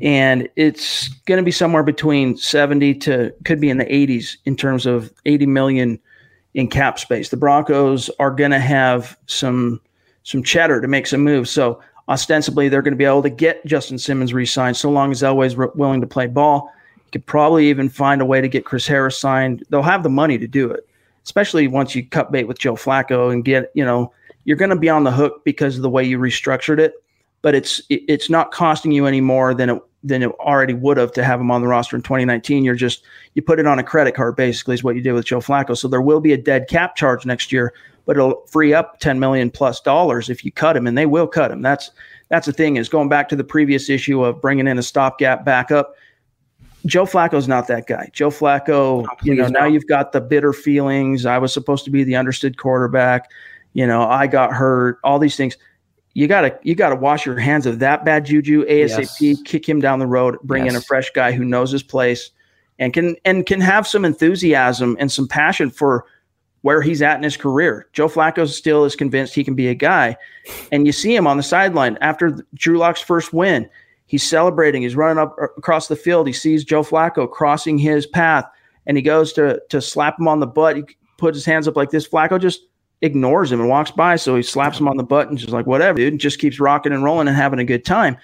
[0.00, 4.56] and it's going to be somewhere between 70 to could be in the 80s in
[4.56, 5.98] terms of 80 million
[6.54, 7.30] in cap space.
[7.30, 9.80] The Broncos are going to have some
[10.22, 11.50] some cheddar to make some moves.
[11.50, 15.22] So ostensibly, they're going to be able to get Justin Simmons re-signed so long as
[15.22, 16.72] Elway's re- willing to play ball.
[16.96, 19.64] You could probably even find a way to get Chris Harris signed.
[19.70, 20.86] They'll have the money to do it,
[21.24, 24.12] especially once you cut bait with Joe Flacco and get you know
[24.44, 26.94] you're going to be on the hook because of the way you restructured it
[27.46, 31.12] but it's it's not costing you any more than it than it already would have
[31.12, 32.64] to have him on the roster in 2019.
[32.64, 33.04] You're just
[33.34, 35.76] you put it on a credit card basically is what you did with Joe Flacco.
[35.78, 37.72] So there will be a dead cap charge next year,
[38.04, 41.28] but it'll free up 10 million plus dollars if you cut him, and they will
[41.28, 41.62] cut him.
[41.62, 41.92] That's
[42.30, 45.44] that's the thing is going back to the previous issue of bringing in a stopgap
[45.44, 45.94] backup.
[46.84, 48.10] Joe Flacco's not that guy.
[48.12, 51.24] Joe Flacco, oh, you know, now you've got the bitter feelings.
[51.24, 53.30] I was supposed to be the understood quarterback.
[53.72, 54.98] You know, I got hurt.
[55.04, 55.56] All these things
[56.16, 59.42] you gotta you gotta wash your hands of that bad juju asap yes.
[59.42, 60.72] kick him down the road bring yes.
[60.72, 62.30] in a fresh guy who knows his place
[62.78, 66.06] and can and can have some enthusiasm and some passion for
[66.62, 67.88] where he's at in his career.
[67.92, 70.16] Joe flacco still is convinced he can be a guy.
[70.72, 73.68] And you see him on the sideline after drew lock's first win.
[74.06, 74.82] He's celebrating.
[74.82, 76.26] He's running up across the field.
[76.26, 78.46] He sees joe flacco crossing his path
[78.86, 80.76] and he goes to to slap him on the butt.
[80.76, 80.84] He
[81.18, 82.08] puts his hands up like this.
[82.08, 82.62] Flacco just
[83.02, 84.16] ignores him and walks by.
[84.16, 86.58] So he slaps him on the butt and just like, whatever, dude, and just keeps
[86.60, 88.16] rocking and rolling and having a good time.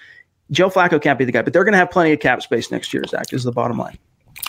[0.51, 2.71] Joe Flacco can't be the guy, but they're going to have plenty of cap space
[2.71, 3.97] next year, Zach, is the bottom line.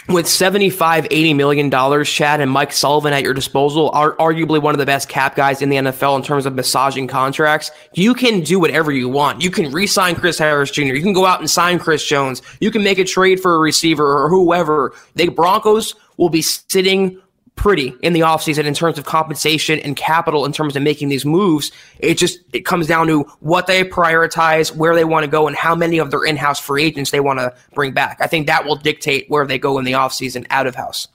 [0.08, 4.74] With 75, 80 million dollars, Chad and Mike Sullivan at your disposal, are arguably one
[4.74, 7.70] of the best cap guys in the NFL in terms of massaging contracts.
[7.94, 9.42] You can do whatever you want.
[9.42, 10.82] You can re-sign Chris Harris Jr.
[10.82, 12.42] You can go out and sign Chris Jones.
[12.60, 14.94] You can make a trade for a receiver or whoever.
[15.14, 17.18] The Broncos will be sitting
[17.56, 21.24] pretty in the offseason in terms of compensation and capital in terms of making these
[21.24, 21.72] moves.
[21.98, 25.56] It just it comes down to what they prioritize, where they want to go, and
[25.56, 28.18] how many of their in-house free agents they want to bring back.
[28.20, 31.08] I think that will dictate where they go in the offseason out of house.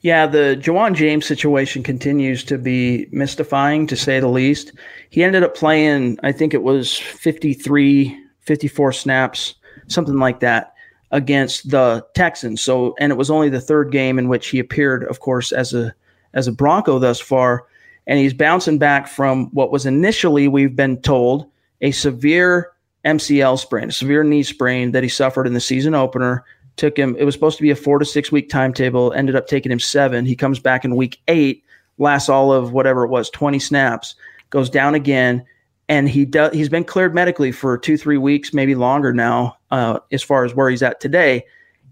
[0.00, 4.72] Yeah, the Ja'Wuan James situation continues to be mystifying to say the least.
[5.10, 9.56] He ended up playing, I think it was 53, 54 snaps,
[9.88, 10.74] something like that
[11.10, 12.60] against the Texans.
[12.60, 15.74] So, and it was only the third game in which he appeared, of course, as
[15.74, 15.94] a
[16.34, 17.64] as a Bronco thus far.
[18.06, 21.46] and he's bouncing back from what was initially, we've been told,
[21.82, 22.72] a severe
[23.04, 26.44] MCL sprain, a severe knee sprain that he suffered in the season opener.
[26.76, 29.46] Took him, it was supposed to be a four to six week timetable, ended up
[29.46, 30.24] taking him seven.
[30.24, 31.64] He comes back in week eight,
[31.98, 34.14] lasts all of whatever it was, 20 snaps,
[34.50, 35.44] goes down again.
[35.88, 40.00] And he does, he's been cleared medically for two, three weeks, maybe longer now, uh,
[40.12, 41.46] as far as where he's at today.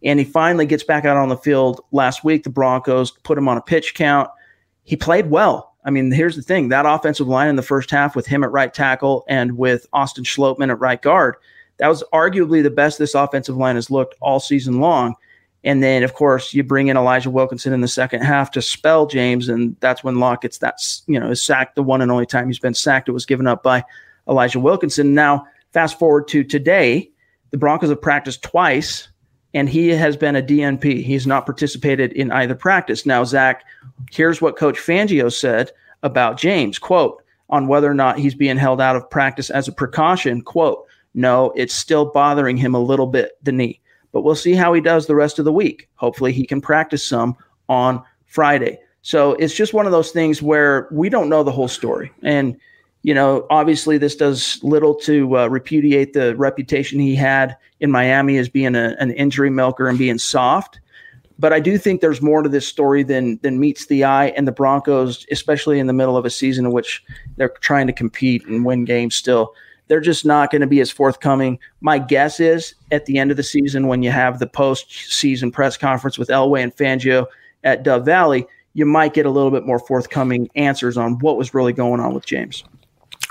[0.04, 2.42] And he finally gets back out on the field last week.
[2.44, 4.28] The Broncos put him on a pitch count.
[4.84, 5.74] He played well.
[5.84, 8.50] I mean, here's the thing that offensive line in the first half with him at
[8.50, 11.36] right tackle and with Austin Schlottmann at right guard,
[11.78, 15.14] that was arguably the best this offensive line has looked all season long.
[15.66, 19.06] And then, of course, you bring in Elijah Wilkinson in the second half to spell
[19.06, 22.24] James, and that's when Lock gets that, you know, is sacked the one and only
[22.24, 23.08] time he's been sacked.
[23.08, 23.84] It was given up by
[24.28, 25.12] Elijah Wilkinson.
[25.12, 27.10] Now, fast forward to today,
[27.50, 29.08] the Broncos have practiced twice,
[29.54, 31.02] and he has been a DNP.
[31.02, 33.04] He's not participated in either practice.
[33.04, 33.64] Now, Zach,
[34.12, 35.72] here's what Coach Fangio said
[36.04, 39.72] about James, quote, on whether or not he's being held out of practice as a
[39.72, 43.80] precaution, quote, no, it's still bothering him a little bit, the knee
[44.12, 45.88] but we'll see how he does the rest of the week.
[45.94, 47.36] Hopefully, he can practice some
[47.68, 48.78] on Friday.
[49.02, 52.10] So it's just one of those things where we don't know the whole story.
[52.22, 52.56] And,
[53.02, 58.36] you know, obviously, this does little to uh, repudiate the reputation he had in Miami
[58.36, 60.80] as being a, an injury milker and being soft.
[61.38, 64.28] But I do think there's more to this story than than meets the eye.
[64.28, 67.04] And the Broncos, especially in the middle of a season in which
[67.36, 69.54] they're trying to compete and win games still,
[69.88, 71.58] they're just not going to be as forthcoming.
[71.80, 75.76] My guess is at the end of the season, when you have the post-season press
[75.76, 77.26] conference with Elway and Fangio
[77.64, 81.54] at Dove Valley, you might get a little bit more forthcoming answers on what was
[81.54, 82.64] really going on with James.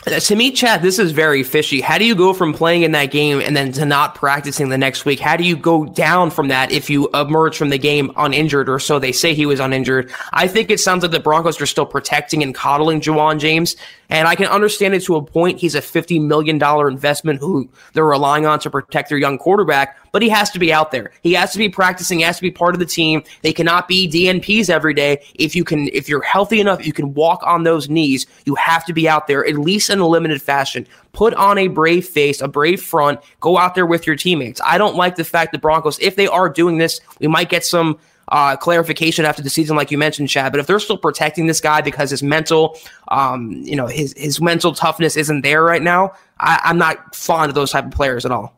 [0.06, 1.82] To me, Chad, this is very fishy.
[1.82, 4.78] How do you go from playing in that game and then to not practicing the
[4.78, 5.20] next week?
[5.20, 8.78] How do you go down from that if you emerge from the game uninjured, or
[8.78, 10.14] so they say he was uninjured?
[10.32, 13.76] I think it sounds like the Broncos are still protecting and coddling Ja'Wuan James.
[14.10, 15.60] And I can understand it to a point.
[15.60, 20.22] He's a $50 million investment who they're relying on to protect their young quarterback, but
[20.22, 21.12] he has to be out there.
[21.24, 23.22] He has to be practicing, he has to be part of the team.
[23.42, 25.22] They cannot be DNPs every day.
[25.34, 28.26] If you can, if you're healthy enough, you can walk on those knees.
[28.46, 30.88] You have to be out there, at least in a limited fashion.
[31.12, 34.62] Put on a brave face, a brave front, go out there with your teammates.
[34.64, 37.66] I don't like the fact that Broncos, if they are doing this, we might get
[37.66, 38.00] some
[38.30, 40.54] uh, clarification after the season, like you mentioned, Chad.
[40.54, 42.78] But if they're still protecting this guy because his mental,
[43.10, 47.50] um, you know, his his mental toughness isn't there right now, I, I'm not fond
[47.50, 48.56] of those type of players at all.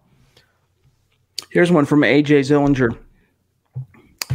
[1.58, 2.96] Here's one from AJ Zillinger.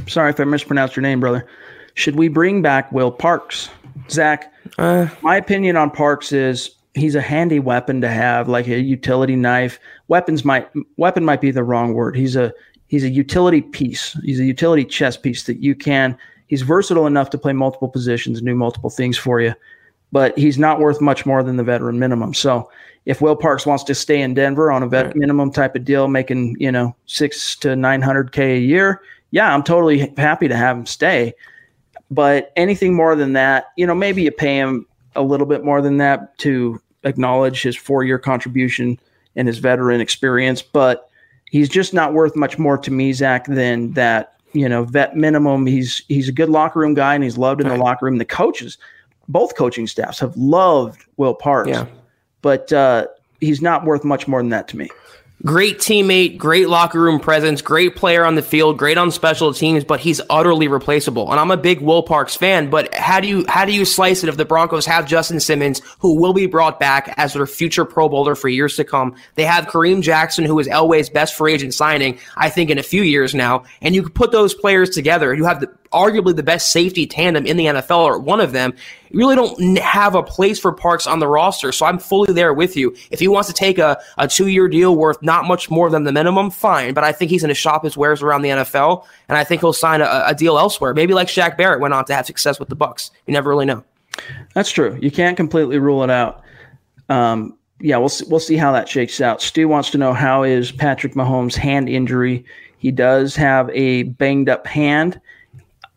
[0.08, 1.46] Sorry if I mispronounced your name, brother.
[1.94, 3.68] Should we bring back Will Parks?
[4.10, 8.80] Zach, uh, my opinion on Parks is he's a handy weapon to have, like a
[8.80, 9.78] utility knife.
[10.08, 12.16] Weapons might weapon might be the wrong word.
[12.16, 12.52] He's a
[12.88, 14.18] he's a utility piece.
[14.24, 16.18] He's a utility chess piece that you can.
[16.48, 19.54] He's versatile enough to play multiple positions and do multiple things for you,
[20.10, 22.34] but he's not worth much more than the veteran minimum.
[22.34, 22.68] So
[23.04, 25.16] if Will Parks wants to stay in Denver on a vet right.
[25.16, 29.52] minimum type of deal, making you know six to nine hundred k a year, yeah,
[29.52, 31.34] I'm totally happy to have him stay.
[32.10, 34.86] But anything more than that, you know, maybe you pay him
[35.16, 38.98] a little bit more than that to acknowledge his four year contribution
[39.34, 41.08] and his veteran experience, but
[41.50, 44.28] he's just not worth much more to me, Zach, than that.
[44.54, 45.64] You know, vet minimum.
[45.64, 48.18] He's he's a good locker room guy, and he's loved in the locker room.
[48.18, 48.76] The coaches,
[49.26, 51.70] both coaching staffs, have loved Will Parks.
[51.70, 51.86] Yeah.
[52.42, 53.06] But uh,
[53.40, 54.90] he's not worth much more than that to me.
[55.44, 59.82] Great teammate, great locker room presence, great player on the field, great on special teams,
[59.82, 61.32] but he's utterly replaceable.
[61.32, 64.22] And I'm a big Will Parks fan, but how do you how do you slice
[64.22, 67.84] it if the Broncos have Justin Simmons, who will be brought back as their future
[67.84, 69.16] Pro Bowler for years to come?
[69.34, 72.84] They have Kareem Jackson, who is Elway's best free agent signing, I think, in a
[72.84, 73.64] few years now.
[73.80, 77.56] And you put those players together, you have the arguably the best safety tandem in
[77.56, 78.74] the NFL, or one of them,
[79.10, 81.72] you really don't have a place for Parks on the roster.
[81.72, 82.94] So I'm fully there with you.
[83.10, 86.04] If he wants to take a, a two year deal worth not much more than
[86.04, 86.94] the minimum, fine.
[86.94, 89.60] But I think he's going to shop his wares around the NFL, and I think
[89.60, 90.94] he'll sign a, a deal elsewhere.
[90.94, 93.10] Maybe like Shaq Barrett went on to have success with the Bucs.
[93.26, 93.84] You never really know.
[94.54, 94.98] That's true.
[95.00, 96.42] You can't completely rule it out.
[97.08, 99.42] Um, yeah, we'll see, we'll see how that shakes out.
[99.42, 102.44] Stu wants to know how is Patrick Mahomes' hand injury.
[102.78, 105.20] He does have a banged up hand.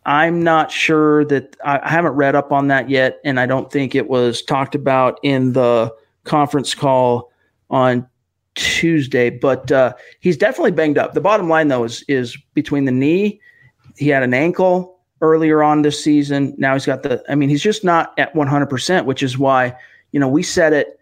[0.06, 3.70] I'm not sure that I, I haven't read up on that yet, and I don't
[3.70, 5.92] think it was talked about in the
[6.22, 7.32] conference call
[7.70, 8.08] on
[8.54, 9.30] Tuesday.
[9.30, 11.14] But uh, he's definitely banged up.
[11.14, 13.40] The bottom line, though, is is between the knee.
[13.96, 16.54] He had an ankle earlier on this season.
[16.56, 17.22] Now he's got the.
[17.28, 19.76] I mean, he's just not at 100, percent which is why
[20.12, 21.00] you know we said it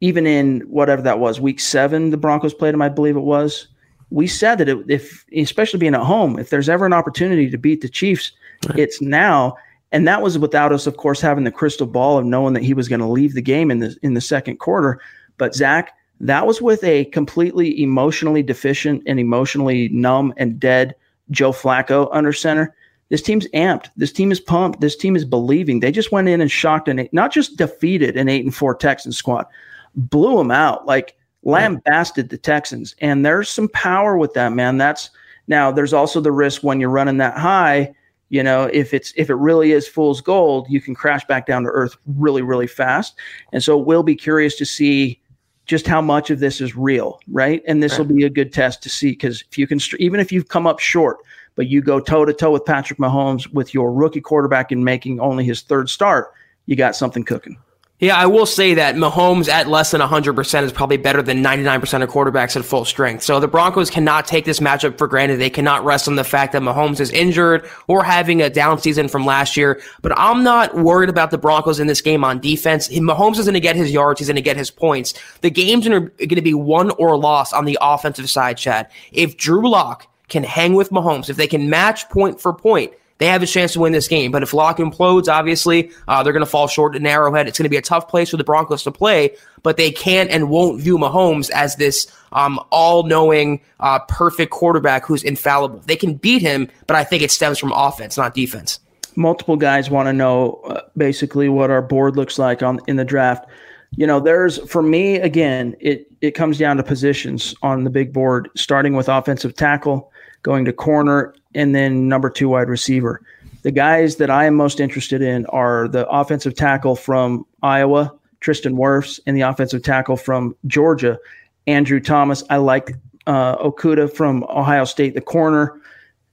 [0.00, 2.10] even in whatever that was week seven.
[2.10, 3.68] The Broncos played him, I believe it was
[4.10, 7.58] we said that it, if, especially being at home, if there's ever an opportunity to
[7.58, 8.32] beat the Chiefs,
[8.68, 8.78] right.
[8.78, 9.56] it's now.
[9.92, 12.74] And that was without us, of course, having the crystal ball of knowing that he
[12.74, 15.00] was going to leave the game in the in the second quarter.
[15.38, 20.94] But Zach, that was with a completely emotionally deficient and emotionally numb and dead
[21.30, 22.74] Joe Flacco under center.
[23.08, 23.88] This team's amped.
[23.96, 24.80] This team is pumped.
[24.80, 25.80] This team is believing.
[25.80, 29.16] They just went in and shocked and not just defeated an eight and four Texans
[29.16, 29.46] squad,
[29.94, 30.86] blew them out.
[30.86, 32.94] Like lambasted the Texans.
[33.00, 34.78] And there's some power with that, man.
[34.78, 35.10] That's
[35.46, 37.94] now there's also the risk when you're running that high
[38.28, 41.62] you know if it's if it really is fool's gold you can crash back down
[41.62, 43.18] to earth really really fast
[43.52, 45.20] and so we'll be curious to see
[45.66, 48.82] just how much of this is real right and this will be a good test
[48.82, 51.18] to see because if you can even if you've come up short
[51.54, 55.18] but you go toe to toe with patrick mahomes with your rookie quarterback and making
[55.20, 56.32] only his third start
[56.66, 57.56] you got something cooking
[58.00, 62.02] yeah, I will say that Mahomes at less than 100% is probably better than 99%
[62.02, 63.24] of quarterbacks at full strength.
[63.24, 65.40] So the Broncos cannot take this matchup for granted.
[65.40, 69.08] They cannot rest on the fact that Mahomes is injured or having a down season
[69.08, 69.82] from last year.
[70.00, 72.88] But I'm not worried about the Broncos in this game on defense.
[72.88, 74.20] Mahomes is going to get his yards.
[74.20, 75.14] He's going to get his points.
[75.40, 78.88] The game's going to be won or lost on the offensive side, Chad.
[79.10, 83.26] If Drew Lock can hang with Mahomes, if they can match point for point, they
[83.26, 84.30] have a chance to win this game.
[84.30, 87.48] But if Lock implodes, obviously, uh, they're going to fall short in Arrowhead.
[87.48, 90.28] It's going to be a tough place for the Broncos to play, but they can
[90.28, 95.82] and won't view Mahomes as this um, all knowing, uh, perfect quarterback who's infallible.
[95.86, 98.80] They can beat him, but I think it stems from offense, not defense.
[99.16, 103.04] Multiple guys want to know uh, basically what our board looks like on in the
[103.04, 103.48] draft.
[103.96, 108.12] You know, there's for me again, it it comes down to positions on the big
[108.12, 110.12] board, starting with offensive tackle,
[110.42, 113.22] going to corner, and then number two wide receiver.
[113.62, 118.76] The guys that I am most interested in are the offensive tackle from Iowa, Tristan
[118.76, 121.18] Wirfs, and the offensive tackle from Georgia,
[121.66, 122.44] Andrew Thomas.
[122.50, 122.94] I like
[123.26, 125.80] uh, Okudah from Ohio State, the corner.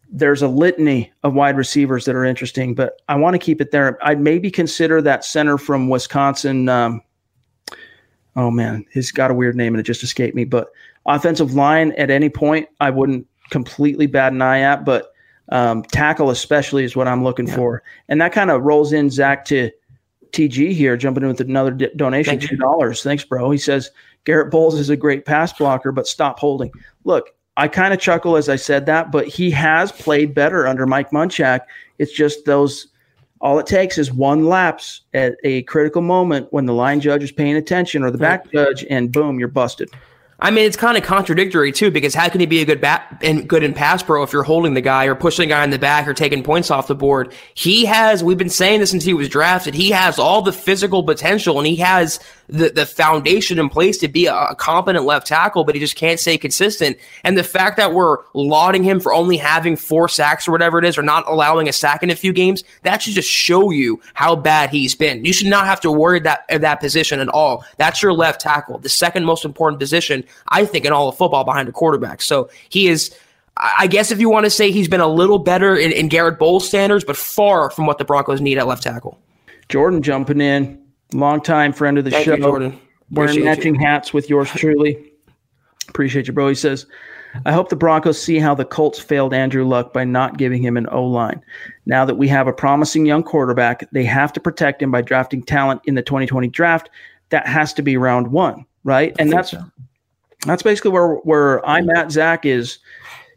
[0.10, 3.72] There's a litany of wide receivers that are interesting, but I want to keep it
[3.72, 3.98] there.
[4.06, 6.70] I'd maybe consider that center from Wisconsin.
[6.70, 7.02] Um,
[8.36, 10.46] oh man, he's got a weird name and it just escaped me.
[10.46, 10.70] But
[11.06, 15.14] offensive line at any point, I wouldn't completely bad an eye at, but
[15.50, 17.56] um, tackle especially is what I'm looking yeah.
[17.56, 17.84] for.
[18.10, 19.72] And that kind of rolls in Zach to
[20.32, 23.04] TG here, jumping in with another d- donation, two dollars.
[23.04, 23.52] Thanks, bro.
[23.52, 23.92] He says
[24.26, 26.72] Garett Bolles is a great pass blocker, but stop holding.
[27.04, 30.86] Look, I kind of chuckle as I said that, but he has played better under
[30.86, 31.62] Mike Munchak.
[32.00, 32.88] It's just those.
[33.42, 37.32] All it takes is one lapse at a critical moment when the line judge is
[37.32, 39.90] paying attention or the back judge, and boom, you're busted.
[40.38, 43.20] I mean, it's kind of contradictory too, because how can he be a good bat
[43.22, 45.70] and good in pass pro if you're holding the guy or pushing the guy in
[45.70, 47.34] the back or taking points off the board?
[47.54, 48.22] He has.
[48.22, 49.74] We've been saying this since he was drafted.
[49.74, 54.08] He has all the physical potential, and he has the, the foundation in place to
[54.08, 56.98] be a, a, competent left tackle, but he just can't stay consistent.
[57.24, 60.86] And the fact that we're lauding him for only having four sacks or whatever it
[60.86, 64.00] is, or not allowing a sack in a few games, that should just show you
[64.14, 65.26] how bad he's been.
[65.26, 67.66] You should not have to worry that that position at all.
[67.78, 71.44] That's your left tackle, the second most important position, I think, in all of football
[71.44, 72.22] behind a quarterback.
[72.22, 73.16] So he is.
[73.58, 76.38] I guess if you want to say he's been a little better in, in Garett
[76.38, 79.18] Bolles standards, but far from what the Broncos need at left tackle.
[79.70, 82.36] Jordan jumping in longtime friend of the Thank show.
[82.36, 82.80] You, Jordan.
[83.12, 83.82] Wearing matching you.
[83.82, 85.12] hats with yours truly.
[85.90, 86.50] Appreciate you, bro.
[86.50, 86.88] He says,
[87.46, 90.78] I hope the Broncos see how the Colts failed Andrew Luck by not giving him
[90.78, 91.42] an O line.
[91.86, 95.44] Now that we have a promising young quarterback, they have to protect him by drafting
[95.44, 96.90] talent in the 2020 draft.
[97.30, 99.16] That has to be round one, right?
[99.20, 99.64] And that's so.
[100.46, 102.12] that's basically where where I'm at.
[102.12, 102.80] Zach is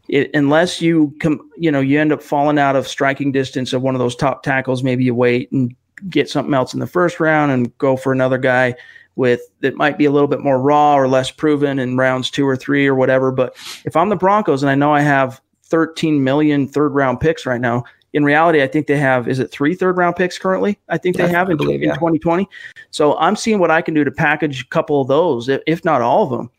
[0.07, 3.81] it, unless you come, you know, you end up falling out of striking distance of
[3.81, 4.83] one of those top tackles.
[4.83, 5.75] Maybe you wait and
[6.09, 8.75] get something else in the first round and go for another guy
[9.15, 12.47] with that might be a little bit more raw or less proven in rounds two
[12.47, 13.31] or three or whatever.
[13.31, 17.45] But if I'm the Broncos and I know I have 13 million third round picks
[17.45, 17.83] right now,
[18.13, 20.79] in reality, I think they have, is it three third round picks currently?
[20.89, 21.95] I think they have in, believe, in yeah.
[21.95, 22.47] 2020.
[22.91, 26.01] So I'm seeing what I can do to package a couple of those, if not
[26.01, 26.49] all of them.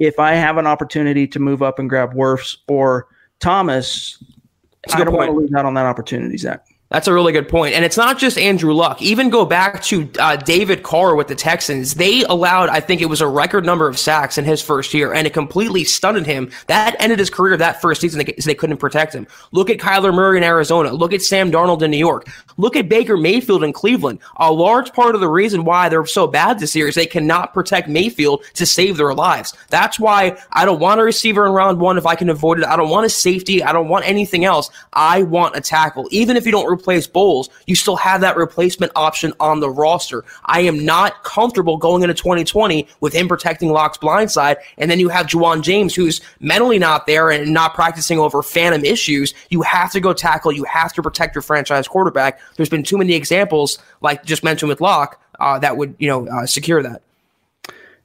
[0.00, 3.06] If I have an opportunity to move up and grab Wirfs or
[3.38, 4.22] Thomas,
[4.92, 6.66] I don't want to lose out on that opportunity, Zach.
[6.92, 7.74] That's a really good point.
[7.74, 9.00] And it's not just Andrew Luck.
[9.00, 11.94] Even go back to uh, David Carr with the Texans.
[11.94, 15.14] They allowed, I think it was a record number of sacks in his first year,
[15.14, 16.50] and it completely stunned him.
[16.66, 19.26] That ended his career that first season because they couldn't protect him.
[19.52, 20.92] Look at Kyler Murray in Arizona.
[20.92, 22.28] Look at Sam Darnold in New York.
[22.58, 24.18] Look at Baker Mayfield in Cleveland.
[24.36, 27.54] A large part of the reason why they're so bad this year is they cannot
[27.54, 29.54] protect Mayfield to save their lives.
[29.70, 32.66] That's why I don't want a receiver in round one if I can avoid it.
[32.66, 33.62] I don't want a safety.
[33.62, 34.68] I don't want anything else.
[34.92, 36.06] I want a tackle.
[36.10, 40.24] Even if you don't replace Bolles, you still have that replacement option on the roster.
[40.44, 45.08] I am not comfortable going into 2020 with him protecting Lock's blindside, and then you
[45.08, 49.32] have Ja'Wuan James, who's mentally not there and not practicing over phantom issues.
[49.50, 50.52] You have to go tackle.
[50.52, 52.40] You have to protect your franchise quarterback.
[52.56, 56.26] There's been too many examples, like just mentioned with Lock, uh, that would you know
[56.26, 57.02] uh, secure that.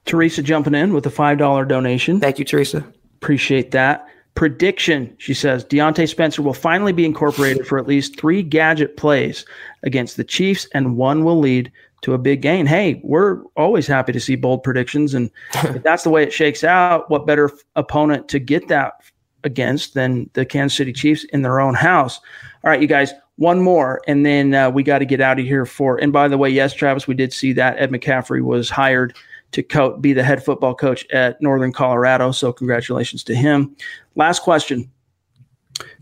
[0.05, 2.19] Teresa jumping in with a five dollar donation.
[2.19, 2.85] Thank you, Teresa.
[3.17, 4.07] Appreciate that.
[4.37, 9.47] Prediction, she says, Diontae Spencer will finally be incorporated for at least three gadget plays
[9.81, 11.71] against the Chiefs, and one will lead
[12.03, 12.67] to a big gain.
[12.67, 16.63] Hey, we're always happy to see bold predictions, and if that's the way it shakes
[16.63, 19.01] out, what better f- opponent to get that
[19.43, 22.19] against than the Kansas City Chiefs in their own house?
[22.63, 25.45] All right, you guys, one more, and then uh, we got to get out of
[25.47, 25.97] here for.
[25.97, 29.17] And by the way, yes, Travis, we did see that Ed McCaffrey was hired
[29.51, 32.31] to co- be the head football coach at Northern Colorado.
[32.31, 33.75] So congratulations to him.
[34.15, 34.89] Last question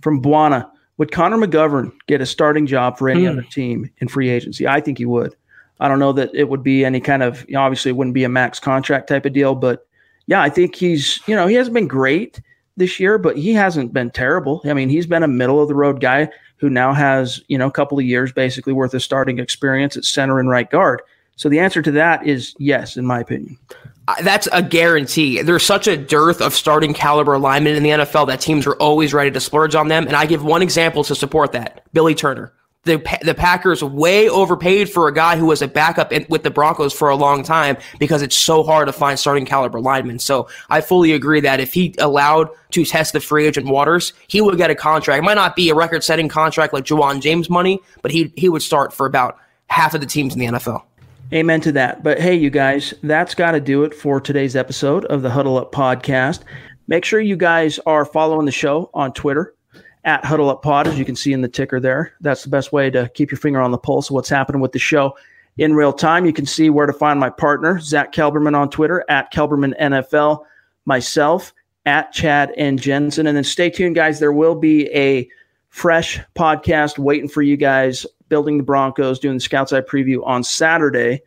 [0.02, 0.70] from Buana.
[0.98, 3.32] Would Connor McGovern get a starting job for any Hmm.
[3.32, 4.68] other team in free agency?
[4.68, 5.36] I think he would.
[5.80, 8.14] I don't know that it would be any kind of, you know, obviously it wouldn't
[8.14, 9.86] be a max contract type of deal, but
[10.28, 12.39] yeah, I think he's, you know, he hasn't been great
[12.78, 14.62] this year, but he hasn't been terrible.
[14.64, 17.68] I mean, he's been a middle of the road guy who now has, you know,
[17.68, 21.02] a couple of years basically worth of starting experience at center and right guard.
[21.36, 23.57] So the answer to that is yes, in my opinion.
[24.21, 25.41] That's a guarantee.
[25.41, 29.13] There's such a dearth of starting caliber linemen in the NFL that teams are always
[29.13, 30.05] ready to splurge on them.
[30.05, 32.53] And I give one example to support that Billy Turner.
[32.83, 36.51] The, the Packers way overpaid for a guy who was a backup in, with the
[36.51, 40.19] Broncos for a long time because it's so hard to find starting caliber linemen.
[40.19, 44.39] So I fully agree that if he allowed to test the free agent waters, he
[44.39, 45.17] would get a contract.
[45.17, 48.49] It might not be a record setting contract like Ja'Wuan James money, but he, he
[48.49, 50.83] would start for about half of the teams in the NFL.
[51.34, 52.03] Amen to that.
[52.03, 55.57] But hey, you guys, that's got to do it for today's episode of the Huddle
[55.57, 56.41] Up Podcast.
[56.88, 59.55] Make sure you guys are following the show on Twitter
[60.03, 62.13] at Huddle Up Pod, as you can see in the ticker there.
[62.21, 64.71] That's the best way to keep your finger on the pulse of what's happening with
[64.71, 65.17] the show
[65.57, 66.28] in real time.
[66.28, 70.45] You can see where to find my partner, Zach Kelberman, on Twitter at Kelberman NFL,
[70.86, 71.53] myself
[71.88, 73.26] at Chad and Jensen.
[73.26, 74.19] And then stay tuned, guys.
[74.19, 75.28] There will be a
[75.69, 80.43] fresh podcast waiting for you guys building the Broncos, doing the Scouts Eye preview on
[80.43, 81.21] Saturday.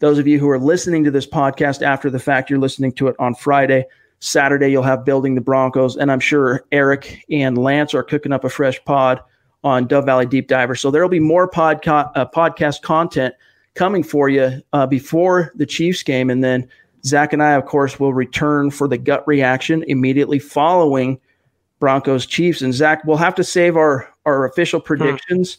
[0.00, 3.08] Those of you who are listening to this podcast after the fact, you're listening to
[3.08, 3.84] it on Friday.
[4.20, 5.96] Saturday, you'll have Building the Broncos.
[5.96, 9.20] And I'm sure Eric and Lance are cooking up a fresh pod
[9.64, 10.74] on Dove Valley Deep Diver.
[10.74, 13.34] So there will be more podca- uh, podcast content
[13.74, 16.30] coming for you uh, before the Chiefs game.
[16.30, 16.68] And then
[17.04, 21.20] Zach and I, of course, will return for the gut reaction immediately following
[21.78, 22.62] Broncos Chiefs.
[22.62, 25.58] And Zach, we'll have to save our, our official predictions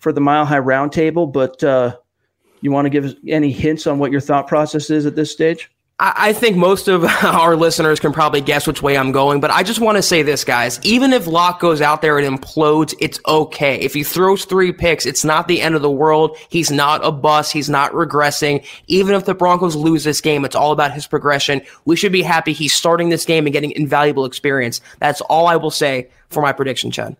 [0.00, 1.96] for the Mile High Roundtable, but uh,
[2.60, 5.30] you want to give us any hints on what your thought process is at this
[5.30, 5.70] stage?
[5.98, 9.50] I I think most of our listeners can probably guess which way I'm going, but
[9.50, 10.80] I just want to say this, guys.
[10.82, 13.76] Even if Lock goes out there and implodes, it's okay.
[13.76, 16.36] If he throws three picks, it's not the end of the world.
[16.48, 17.52] He's not a bust.
[17.52, 18.64] He's not regressing.
[18.86, 21.60] Even if the Broncos lose this game, it's all about his progression.
[21.84, 24.80] We should be happy he's starting this game and getting invaluable experience.
[24.98, 27.16] That's all I will say for my prediction, Chad.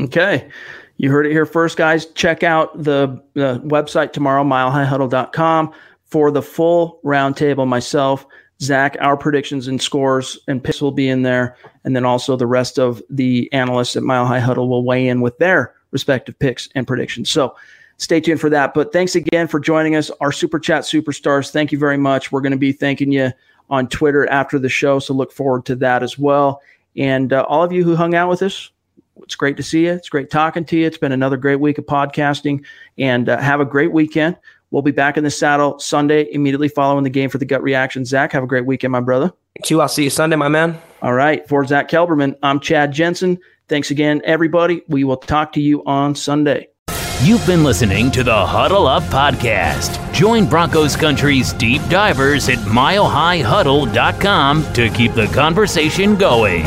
[0.00, 0.50] Okay.
[0.98, 2.06] You heard it here first, guys.
[2.06, 5.72] Check out the, the website tomorrow, milehighhuddle.com,
[6.04, 7.66] for the full roundtable.
[7.66, 8.26] Myself,
[8.60, 11.56] Zach, our predictions and scores and picks will be in there.
[11.84, 15.20] And then also the rest of the analysts at Mile High Huddle will weigh in
[15.20, 17.28] with their respective picks and predictions.
[17.28, 17.54] So
[17.98, 18.72] stay tuned for that.
[18.72, 21.50] But thanks again for joining us, our Super Chat superstars.
[21.50, 22.32] Thank you very much.
[22.32, 23.32] We're going to be thanking you
[23.68, 24.98] on Twitter after the show.
[24.98, 26.62] So look forward to that as well.
[26.96, 28.70] And uh, all of you who hung out with us,
[29.22, 29.92] it's great to see you.
[29.92, 30.86] It's great talking to you.
[30.86, 32.64] It's been another great week of podcasting,
[32.98, 34.36] and uh, have a great weekend.
[34.70, 38.04] We'll be back in the saddle Sunday, immediately following the game for the gut reaction.
[38.04, 39.32] Zach, have a great weekend, my brother.
[39.62, 40.78] Q, I'll see you Sunday, my man.
[41.02, 41.48] All right.
[41.48, 43.38] For Zach Kelberman, I'm Chad Jensen.
[43.68, 44.82] Thanks again, everybody.
[44.88, 46.68] We will talk to you on Sunday.
[47.22, 50.12] You've been listening to the Huddle Up Podcast.
[50.12, 56.66] Join Broncos Country's deep divers at milehighhuddle.com to keep the conversation going.